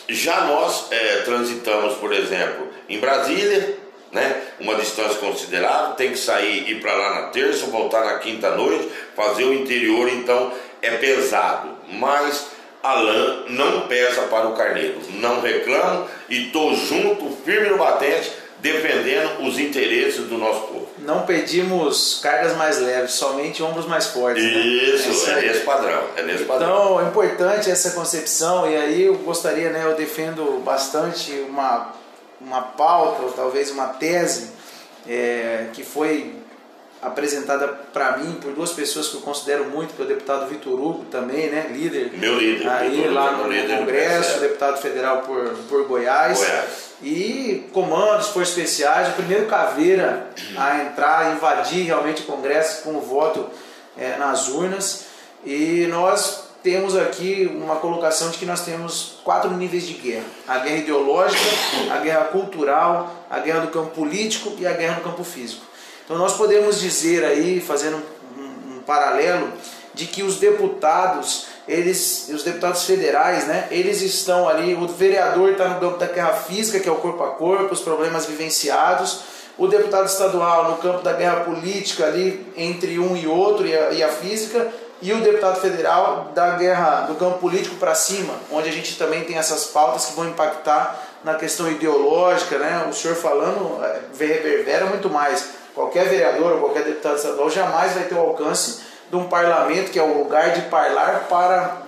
Já 0.09 0.43
nós 0.43 0.87
é, 0.91 1.23
transitamos, 1.25 1.95
por 1.95 2.13
exemplo, 2.13 2.69
em 2.89 2.99
Brasília, 2.99 3.79
né? 4.11 4.43
Uma 4.61 4.75
distância 4.77 5.17
considerável, 5.19 5.95
tem 5.95 6.11
que 6.11 6.19
sair, 6.19 6.69
ir 6.71 6.81
para 6.81 6.95
lá 6.95 7.21
na 7.21 7.29
terça, 7.29 7.67
voltar 7.67 8.05
na 8.05 8.19
quinta 8.19 8.51
noite, 8.51 8.91
fazer 9.15 9.45
o 9.45 9.53
interior, 9.53 10.09
então 10.09 10.53
é 10.81 10.91
pesado. 10.93 11.71
Mas 11.89 12.47
a 12.83 12.95
lã 12.95 13.45
não 13.49 13.89
pesa 13.89 14.23
para 14.23 14.47
o 14.49 14.55
carneiro. 14.55 15.01
Não 15.15 15.41
reclamo 15.41 16.09
e 16.29 16.47
estou 16.47 16.75
junto, 16.75 17.37
firme 17.45 17.69
no 17.69 17.79
batente, 17.79 18.33
defendendo 18.61 19.43
os 19.47 19.59
interesses 19.59 20.25
do 20.27 20.39
nosso 20.39 20.61
povo. 20.63 20.89
Não 20.99 21.23
pedimos 21.23 22.21
cargas 22.23 22.57
mais 22.57 22.79
leves, 22.79 23.13
somente 23.13 23.63
ombros 23.63 23.87
mais 23.87 24.07
fortes. 24.07 24.43
Né? 24.43 24.51
Isso, 24.51 25.27
né? 25.27 25.39
é, 25.39 25.49
nesse 25.49 25.61
padrão, 25.61 26.03
é 26.17 26.23
nesse 26.23 26.45
padrão. 26.45 26.69
Então, 26.69 27.01
é 27.01 27.09
importante 27.09 27.71
essa 27.71 27.91
concepção, 27.91 28.71
e 28.71 28.77
aí 28.77 29.03
eu 29.03 29.15
gostaria, 29.19 29.71
né, 29.71 29.83
eu 29.85 29.95
defendo 29.95 30.63
bastante 30.65 31.33
uma, 31.49 31.93
uma 32.41 32.63
pauta, 32.63 33.23
ou 33.23 33.33
talvez 33.33 33.71
uma 33.71 33.89
tese, 33.89 34.51
é, 35.07 35.67
que 35.73 35.85
foi 35.85 36.35
apresentada 37.03 37.69
para 37.93 38.17
mim 38.17 38.39
por 38.41 38.53
duas 38.53 38.73
pessoas 38.73 39.09
que 39.09 39.17
eu 39.17 39.21
considero 39.21 39.67
muito, 39.67 39.95
que 39.95 40.03
é 40.03 40.05
o 40.05 40.09
deputado 40.09 40.49
Vitor 40.49 40.73
Hugo 40.73 41.05
também, 41.05 41.51
né, 41.51 41.69
líder. 41.71 42.13
Meu 42.15 42.39
líder. 42.39 42.69
Aí 42.69 43.09
lá 43.09 43.33
no, 43.33 43.49
no 43.49 43.79
Congresso, 43.79 44.41
deputado 44.41 44.81
federal 44.81 45.19
por, 45.19 45.51
por 45.69 45.87
Goiás. 45.87 46.39
Goiás. 46.39 46.87
E 47.03 47.69
comandos, 47.73 48.29
forças 48.29 48.57
especiais, 48.57 49.09
o 49.11 49.13
primeiro 49.13 49.47
caveira 49.47 50.31
a 50.57 50.83
entrar, 50.83 51.35
invadir 51.35 51.85
realmente 51.85 52.23
o 52.23 52.25
Congresso 52.25 52.83
com 52.83 52.97
o 52.97 53.01
voto 53.01 53.49
é, 53.97 54.17
nas 54.17 54.49
urnas. 54.49 55.05
E 55.45 55.87
nós 55.91 56.47
temos 56.63 56.97
aqui 56.97 57.49
uma 57.55 57.77
colocação 57.77 58.31
de 58.31 58.39
que 58.39 58.47
nós 58.47 58.65
temos 58.65 59.19
quatro 59.23 59.51
níveis 59.51 59.87
de 59.87 59.93
guerra: 59.93 60.25
a 60.49 60.59
guerra 60.59 60.77
ideológica, 60.79 61.45
a 61.93 61.99
guerra 61.99 62.25
cultural, 62.25 63.27
a 63.31 63.39
guerra 63.39 63.61
do 63.61 63.69
campo 63.69 63.91
político 63.91 64.53
e 64.59 64.67
a 64.67 64.73
guerra 64.73 64.97
no 64.97 65.03
campo 65.03 65.23
físico. 65.23 65.65
Então 66.07 66.17
nós 66.17 66.35
podemos 66.35 66.79
dizer 66.79 67.25
aí, 67.25 67.61
fazendo 67.61 68.01
um, 68.39 68.77
um 68.77 68.83
paralelo, 68.87 69.53
de 69.93 70.07
que 70.07 70.23
os 70.23 70.37
deputados, 70.37 71.49
eles, 71.67 72.29
os 72.33 72.45
deputados 72.45 72.85
federais, 72.85 73.49
né, 73.49 73.67
eles 73.73 74.03
estão 74.03 74.49
ali, 74.49 74.73
o 74.75 74.87
vereador 74.87 75.51
está 75.51 75.69
no 75.69 75.81
campo 75.81 75.99
da 75.99 76.07
guerra 76.07 76.35
física, 76.35 76.79
que 76.79 76.89
é 76.89 76.93
o 76.93 76.97
corpo 76.97 77.25
a 77.25 77.31
corpo, 77.31 77.75
os 77.75 77.81
problemas 77.81 78.25
vivenciados, 78.25 79.23
o 79.59 79.67
deputado 79.67 80.07
estadual 80.07 80.71
no 80.71 80.77
campo 80.77 81.03
da 81.03 81.13
guerra 81.13 81.41
política 81.41 82.07
ali 82.07 82.47
entre 82.57 83.01
um 83.01 83.17
e 83.17 83.27
outro 83.27 83.67
e 83.67 83.77
a, 83.77 83.91
e 83.91 84.03
a 84.03 84.09
física, 84.09 84.71
e 85.03 85.13
o 85.13 85.21
deputado 85.21 85.61
federal 85.61 86.31
da 86.35 86.53
guerra 86.53 87.01
do 87.03 87.17
campo 87.17 87.39
político 87.39 87.75
para 87.77 87.97
cima, 87.97 88.35
onde 88.53 88.69
a 88.69 88.73
gente 88.73 88.97
também 88.97 89.25
tem 89.25 89.37
essas 89.37 89.65
pautas 89.65 90.07
que 90.07 90.15
vão 90.15 90.29
impactar 90.29 91.03
na 91.25 91.35
questão 91.35 91.71
ideológica, 91.71 92.59
né? 92.59 92.87
O 92.89 92.95
senhor 92.95 93.17
falando 93.17 93.85
é, 93.85 94.01
reverbera 94.19 94.87
muito 94.87 95.11
mais 95.11 95.66
Qualquer 95.77 96.09
vereador 96.09 96.53
ou 96.53 96.61
qualquer 96.61 96.85
deputado 96.85 97.17
estadual 97.17 97.51
jamais 97.51 97.93
vai 97.93 98.05
ter 98.05 98.15
o 98.15 98.19
alcance 98.19 98.81
de 99.11 99.17
um 99.17 99.29
parlamento 99.29 99.91
que 99.91 99.99
é 99.99 100.03
o 100.03 100.23
lugar 100.23 100.55
de 100.55 100.63
falar 100.71 101.27
para 101.29 101.83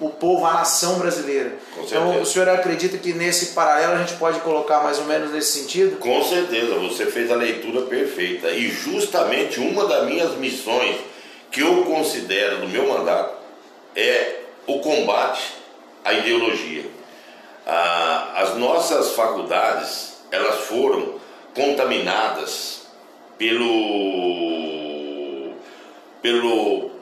o, 0.00 0.06
o 0.06 0.10
povo, 0.10 0.46
a 0.46 0.52
nação 0.52 1.00
brasileira. 1.00 1.52
Então, 1.76 2.20
o 2.20 2.24
senhor 2.24 2.48
acredita 2.48 2.96
que 2.98 3.12
nesse 3.12 3.46
paralelo 3.46 3.94
a 3.94 3.98
gente 3.98 4.14
pode 4.14 4.38
colocar 4.42 4.84
mais 4.84 5.00
ou 5.00 5.06
menos 5.06 5.32
nesse 5.32 5.58
sentido? 5.58 5.98
Com 5.98 6.22
certeza, 6.22 6.76
você 6.76 7.06
fez 7.06 7.32
a 7.32 7.34
leitura 7.34 7.82
perfeita. 7.82 8.48
E 8.50 8.68
justamente 8.70 9.58
uma 9.58 9.88
das 9.88 10.06
minhas 10.06 10.36
missões 10.36 10.98
que 11.50 11.62
eu 11.62 11.82
considero 11.82 12.60
no 12.60 12.68
meu 12.68 12.86
mandato 12.86 13.34
é 13.96 14.36
o 14.68 14.78
combate 14.78 15.52
à 16.04 16.12
ideologia. 16.12 16.84
Ah, 17.66 18.34
as 18.36 18.56
nossas 18.56 19.16
faculdades 19.16 20.12
elas 20.30 20.60
foram 20.60 21.16
contaminadas 21.52 22.81
pelo 23.42 25.14
pelo 26.22 26.92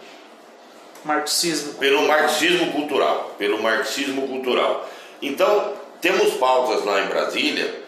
marxismo 1.05 1.75
pelo 1.75 2.09
marxismo 2.09 2.73
cultural, 2.73 3.35
pelo 3.39 3.63
marxismo 3.63 4.27
cultural. 4.27 4.89
Então, 5.21 5.75
temos 6.01 6.33
pautas 6.35 6.83
lá 6.87 7.03
em 7.03 7.09
Brasília 7.09 7.83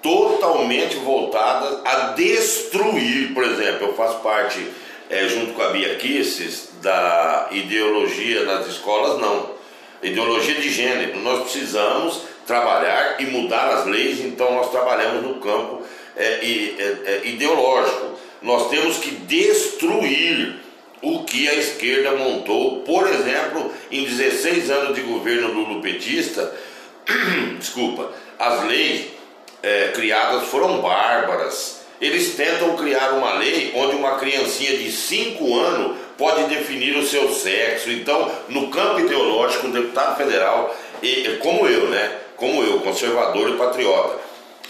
totalmente 0.00 0.94
voltadas 0.98 1.80
a 1.84 2.12
destruir, 2.12 3.34
por 3.34 3.42
exemplo, 3.42 3.88
eu 3.88 3.94
faço 3.94 4.20
parte 4.20 4.64
é, 5.10 5.26
junto 5.26 5.54
com 5.54 5.62
a 5.62 5.70
Bia 5.70 5.96
Kisses 5.96 6.68
da 6.80 7.48
ideologia 7.50 8.44
nas 8.44 8.68
escolas, 8.68 9.20
não. 9.20 9.58
Ideologia 10.00 10.54
de 10.54 10.70
gênero. 10.70 11.18
Nós 11.18 11.42
precisamos 11.42 12.22
trabalhar 12.46 13.20
e 13.20 13.26
mudar 13.26 13.70
as 13.70 13.86
leis, 13.86 14.20
então 14.20 14.54
nós 14.54 14.70
trabalhamos 14.70 15.24
no 15.24 15.40
campo 15.40 15.82
ideológico. 17.24 18.18
Nós 18.42 18.68
temos 18.68 18.98
que 18.98 19.10
destruir 19.10 20.56
o 21.02 21.24
que 21.24 21.48
a 21.48 21.54
esquerda 21.54 22.12
montou, 22.12 22.80
por 22.80 23.06
exemplo, 23.06 23.72
em 23.90 24.04
16 24.04 24.70
anos 24.70 24.94
de 24.94 25.02
governo 25.02 25.52
lulopetista, 25.52 26.52
desculpa, 27.58 28.12
as 28.38 28.64
leis 28.64 29.06
é, 29.62 29.88
criadas 29.94 30.48
foram 30.48 30.80
bárbaras. 30.80 31.78
Eles 32.00 32.34
tentam 32.34 32.76
criar 32.76 33.12
uma 33.12 33.34
lei 33.34 33.72
onde 33.74 33.96
uma 33.96 34.18
criancinha 34.18 34.76
de 34.76 34.90
5 34.90 35.58
anos 35.58 35.96
pode 36.16 36.44
definir 36.44 36.96
o 36.96 37.06
seu 37.06 37.32
sexo. 37.32 37.90
Então, 37.90 38.30
no 38.48 38.68
campo 38.68 39.00
ideológico, 39.00 39.66
o 39.66 39.72
deputado 39.72 40.16
federal, 40.16 40.76
como 41.40 41.66
eu, 41.66 41.88
né? 41.88 42.18
Como 42.36 42.62
eu, 42.62 42.80
conservador 42.80 43.50
e 43.50 43.56
patriota, 43.56 44.16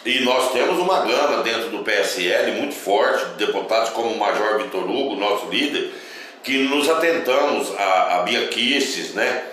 e 0.05 0.21
nós 0.21 0.52
temos 0.52 0.78
uma 0.78 1.00
gama 1.00 1.43
dentro 1.43 1.71
do 1.71 1.78
PSL 1.81 2.52
muito 2.52 2.75
forte, 2.75 3.25
deputados 3.37 3.90
como 3.90 4.11
o 4.11 4.19
Major 4.19 4.59
Vitor 4.59 4.88
Hugo, 4.88 5.17
nosso 5.17 5.49
líder, 5.49 5.93
que 6.43 6.59
nos 6.59 6.88
atentamos 6.88 7.73
a, 7.76 8.19
a 8.19 8.23
Bia 8.23 8.47
Kisses, 8.49 9.14
né? 9.14 9.45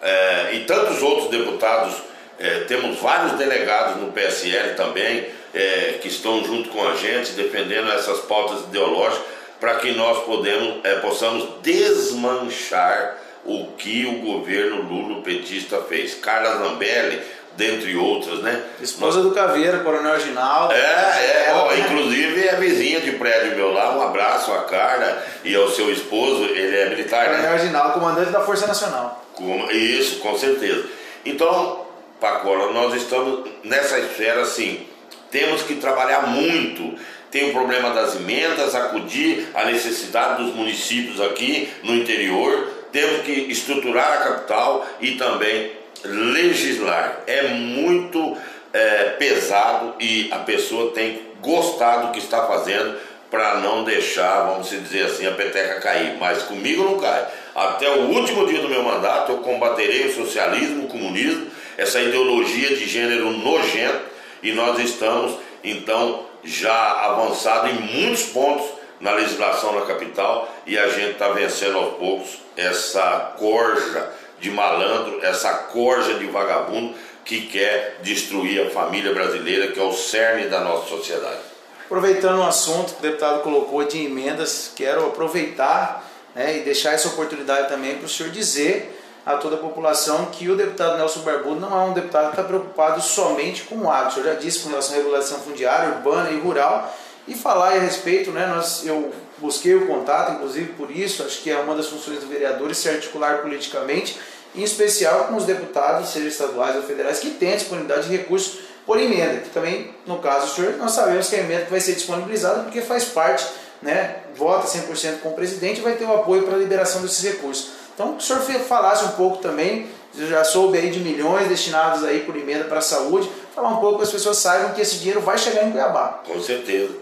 É, 0.00 0.54
e 0.54 0.60
tantos 0.60 1.02
outros 1.02 1.28
deputados, 1.28 1.94
é, 2.38 2.60
temos 2.60 2.98
vários 2.98 3.32
delegados 3.32 4.00
no 4.00 4.12
PSL 4.12 4.76
também, 4.76 5.26
é, 5.52 5.98
que 6.00 6.08
estão 6.08 6.44
junto 6.44 6.68
com 6.68 6.86
a 6.86 6.94
gente, 6.94 7.32
defendendo 7.32 7.90
essas 7.92 8.20
pautas 8.20 8.64
ideológicas, 8.64 9.24
para 9.58 9.74
que 9.76 9.90
nós 9.90 10.24
podemos, 10.24 10.84
é, 10.84 10.94
possamos 11.00 11.48
desmanchar 11.62 13.18
o 13.44 13.72
que 13.76 14.06
o 14.06 14.24
governo 14.24 14.82
Lula 14.82 15.22
petista 15.22 15.80
fez. 15.82 16.14
Carla 16.14 16.58
Zambelli 16.58 17.20
dentre 17.58 17.96
outras, 17.96 18.38
né? 18.38 18.62
Esposa 18.80 19.20
do 19.20 19.32
Caveira, 19.32 19.80
Coronel 19.80 20.20
Ginaldo. 20.20 20.72
É, 20.72 20.78
é, 20.78 21.52
ó, 21.52 21.74
inclusive 21.74 22.46
é 22.46 22.54
vizinha 22.54 23.00
de 23.00 23.10
prédio 23.12 23.56
meu 23.56 23.72
lá. 23.72 23.98
Um 23.98 24.00
abraço 24.00 24.52
à 24.52 24.62
Carla 24.62 25.20
e 25.42 25.56
ao 25.56 25.68
seu 25.68 25.90
esposo, 25.92 26.44
ele 26.44 26.76
é 26.76 26.88
militar, 26.88 27.24
Coronel 27.24 27.42
né? 27.42 27.48
Coronel 27.48 27.66
Ginaldo, 27.66 27.94
comandante 27.94 28.30
da 28.30 28.40
Força 28.42 28.66
Nacional. 28.68 29.26
Com, 29.34 29.68
isso, 29.72 30.20
com 30.20 30.38
certeza. 30.38 30.86
Então, 31.24 31.84
Pacola, 32.20 32.72
nós 32.72 32.94
estamos 32.94 33.50
nessa 33.64 33.98
esfera 33.98 34.42
assim, 34.42 34.86
temos 35.28 35.62
que 35.62 35.74
trabalhar 35.74 36.28
muito. 36.28 36.96
Tem 37.28 37.50
o 37.50 37.52
problema 37.52 37.90
das 37.90 38.14
emendas, 38.16 38.74
acudir 38.74 39.48
à 39.52 39.64
necessidade 39.64 40.42
dos 40.42 40.54
municípios 40.54 41.20
aqui 41.20 41.68
no 41.82 41.94
interior. 41.94 42.68
Temos 42.92 43.22
que 43.22 43.32
estruturar 43.32 44.12
a 44.12 44.16
capital 44.18 44.86
e 45.00 45.16
também 45.16 45.77
legislar 46.04 47.20
é 47.26 47.48
muito 47.48 48.36
é, 48.72 49.04
pesado 49.18 49.94
e 50.00 50.28
a 50.32 50.38
pessoa 50.38 50.92
tem 50.92 51.14
que 51.14 51.28
gostar 51.40 51.98
do 51.98 52.12
que 52.12 52.18
está 52.18 52.46
fazendo 52.46 52.98
para 53.30 53.56
não 53.56 53.84
deixar, 53.84 54.46
vamos 54.46 54.70
dizer 54.70 55.06
assim, 55.06 55.26
a 55.26 55.32
peteca 55.32 55.80
cair. 55.80 56.16
Mas 56.18 56.42
comigo 56.42 56.82
não 56.82 56.98
cai. 56.98 57.26
Até 57.54 57.90
o 57.90 58.10
último 58.10 58.46
dia 58.46 58.60
do 58.60 58.68
meu 58.68 58.82
mandato 58.82 59.32
eu 59.32 59.38
combaterei 59.38 60.06
o 60.06 60.14
socialismo, 60.14 60.84
o 60.84 60.88
comunismo, 60.88 61.46
essa 61.76 62.00
ideologia 62.00 62.68
de 62.76 62.86
gênero 62.86 63.30
nojento 63.30 64.00
e 64.42 64.52
nós 64.52 64.78
estamos 64.78 65.36
então 65.62 66.26
já 66.44 66.92
avançado 67.04 67.68
em 67.68 67.74
muitos 67.74 68.24
pontos 68.26 68.66
na 69.00 69.12
legislação 69.12 69.72
na 69.72 69.86
capital 69.86 70.52
e 70.66 70.78
a 70.78 70.88
gente 70.88 71.12
está 71.12 71.28
vencendo 71.28 71.76
aos 71.78 71.96
poucos 71.96 72.38
essa 72.56 73.34
corja 73.38 74.10
de 74.40 74.50
malandro, 74.50 75.24
essa 75.24 75.52
corja 75.52 76.14
de 76.14 76.26
vagabundo 76.26 76.94
que 77.24 77.42
quer 77.42 77.98
destruir 78.02 78.66
a 78.66 78.70
família 78.70 79.12
brasileira, 79.12 79.72
que 79.72 79.78
é 79.78 79.82
o 79.82 79.92
cerne 79.92 80.46
da 80.46 80.60
nossa 80.60 80.88
sociedade. 80.88 81.38
Aproveitando 81.84 82.38
o 82.40 82.44
assunto 82.44 82.94
que 82.94 83.00
o 83.00 83.02
deputado 83.02 83.42
colocou 83.42 83.84
de 83.84 84.04
emendas, 84.04 84.72
quero 84.74 85.06
aproveitar 85.06 86.04
né, 86.34 86.58
e 86.58 86.60
deixar 86.60 86.92
essa 86.92 87.08
oportunidade 87.08 87.68
também 87.68 87.96
para 87.96 88.06
o 88.06 88.08
senhor 88.08 88.30
dizer 88.30 88.94
a 89.26 89.36
toda 89.36 89.56
a 89.56 89.58
população 89.58 90.26
que 90.26 90.48
o 90.48 90.56
deputado 90.56 90.96
Nelson 90.96 91.20
Barbudo 91.20 91.60
não 91.60 91.78
é 91.78 91.84
um 91.84 91.92
deputado 91.92 92.26
que 92.26 92.30
está 92.30 92.44
preocupado 92.44 93.02
somente 93.02 93.64
com 93.64 93.76
o 93.76 93.90
agro. 93.90 94.08
O 94.08 94.12
senhor 94.14 94.26
já 94.26 94.34
disse 94.34 94.60
com 94.60 94.70
relação 94.70 94.94
à 94.94 94.98
regulação 94.98 95.38
fundiária, 95.40 95.96
urbana 95.96 96.30
e 96.30 96.38
rural, 96.38 96.94
e 97.26 97.34
falar 97.34 97.74
a 97.74 97.78
respeito, 97.78 98.30
né, 98.30 98.46
nós, 98.46 98.86
eu 98.86 99.12
busquei 99.40 99.74
o 99.74 99.86
contato, 99.86 100.32
inclusive 100.32 100.72
por 100.72 100.90
isso, 100.90 101.22
acho 101.22 101.40
que 101.42 101.50
é 101.50 101.58
uma 101.58 101.74
das 101.74 101.86
funções 101.86 102.20
do 102.20 102.26
vereador 102.26 102.74
se 102.74 102.88
articular 102.88 103.38
politicamente, 103.38 104.18
em 104.54 104.62
especial 104.62 105.24
com 105.24 105.36
os 105.36 105.44
deputados, 105.44 106.10
seja 106.10 106.28
estaduais 106.28 106.76
ou 106.76 106.82
federais, 106.82 107.18
que 107.18 107.30
têm 107.30 107.52
a 107.52 107.56
disponibilidade 107.56 108.08
de 108.08 108.16
recursos 108.16 108.60
por 108.86 108.98
emenda, 108.98 109.40
que 109.40 109.50
também, 109.50 109.94
no 110.06 110.18
caso 110.18 110.46
do 110.46 110.52
senhor, 110.52 110.76
nós 110.78 110.92
sabemos 110.92 111.28
que 111.28 111.36
a 111.36 111.40
emenda 111.40 111.66
vai 111.68 111.80
ser 111.80 111.92
disponibilizada 111.92 112.62
porque 112.62 112.80
faz 112.80 113.04
parte, 113.04 113.46
né, 113.82 114.16
vota 114.34 114.66
100% 114.66 115.20
com 115.20 115.28
o 115.28 115.34
presidente 115.34 115.80
e 115.80 115.82
vai 115.82 115.94
ter 115.94 116.04
o 116.04 116.14
apoio 116.14 116.42
para 116.42 116.54
a 116.54 116.58
liberação 116.58 117.02
desses 117.02 117.22
recursos. 117.22 117.70
Então, 117.94 118.14
que 118.14 118.22
o 118.22 118.26
senhor 118.26 118.40
falasse 118.60 119.04
um 119.04 119.08
pouco 119.08 119.38
também, 119.38 119.88
eu 120.16 120.26
já 120.26 120.42
soube 120.42 120.78
aí 120.78 120.90
de 120.90 121.00
milhões 121.00 121.48
destinados 121.48 122.02
aí 122.02 122.20
por 122.20 122.36
emenda 122.36 122.64
para 122.64 122.78
a 122.78 122.82
saúde, 122.82 123.30
falar 123.54 123.68
um 123.68 123.76
pouco 123.76 123.96
para 123.96 124.06
as 124.06 124.12
pessoas 124.12 124.38
saibam 124.38 124.72
que 124.72 124.80
esse 124.80 124.96
dinheiro 124.96 125.20
vai 125.20 125.36
chegar 125.36 125.66
em 125.66 125.70
Cuiabá. 125.70 126.22
Com 126.26 126.40
certeza. 126.40 126.94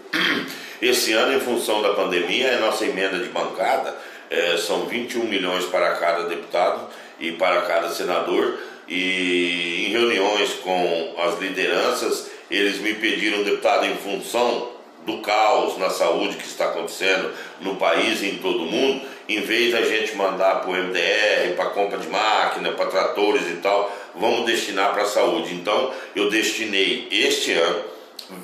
Esse 0.80 1.12
ano, 1.12 1.36
em 1.36 1.40
função 1.40 1.80
da 1.80 1.94
pandemia, 1.94 2.56
a 2.56 2.60
nossa 2.60 2.84
emenda 2.84 3.18
de 3.18 3.28
bancada 3.28 3.96
é, 4.30 4.56
são 4.56 4.86
21 4.86 5.24
milhões 5.24 5.64
para 5.66 5.94
cada 5.96 6.24
deputado 6.24 6.88
e 7.18 7.32
para 7.32 7.62
cada 7.62 7.90
senador. 7.90 8.58
E 8.88 9.86
em 9.86 9.92
reuniões 9.92 10.54
com 10.54 11.14
as 11.18 11.38
lideranças, 11.40 12.30
eles 12.50 12.78
me 12.78 12.94
pediram, 12.94 13.42
deputado, 13.42 13.86
em 13.86 13.96
função 13.96 14.76
do 15.04 15.18
caos 15.18 15.78
na 15.78 15.88
saúde 15.88 16.36
que 16.36 16.46
está 16.46 16.66
acontecendo 16.66 17.32
no 17.60 17.76
país 17.76 18.20
e 18.22 18.26
em 18.26 18.38
todo 18.38 18.64
o 18.64 18.66
mundo, 18.66 19.06
em 19.28 19.40
vez 19.40 19.72
da 19.72 19.82
gente 19.82 20.16
mandar 20.16 20.60
para 20.60 20.70
o 20.70 20.74
MDR, 20.74 21.54
para 21.56 21.70
compra 21.70 21.98
de 21.98 22.08
máquina, 22.08 22.72
para 22.72 22.86
tratores 22.86 23.42
e 23.48 23.56
tal, 23.56 23.96
vamos 24.14 24.44
destinar 24.46 24.92
para 24.92 25.02
a 25.02 25.06
saúde. 25.06 25.54
Então, 25.54 25.92
eu 26.14 26.28
destinei 26.28 27.08
este 27.10 27.52
ano 27.52 27.84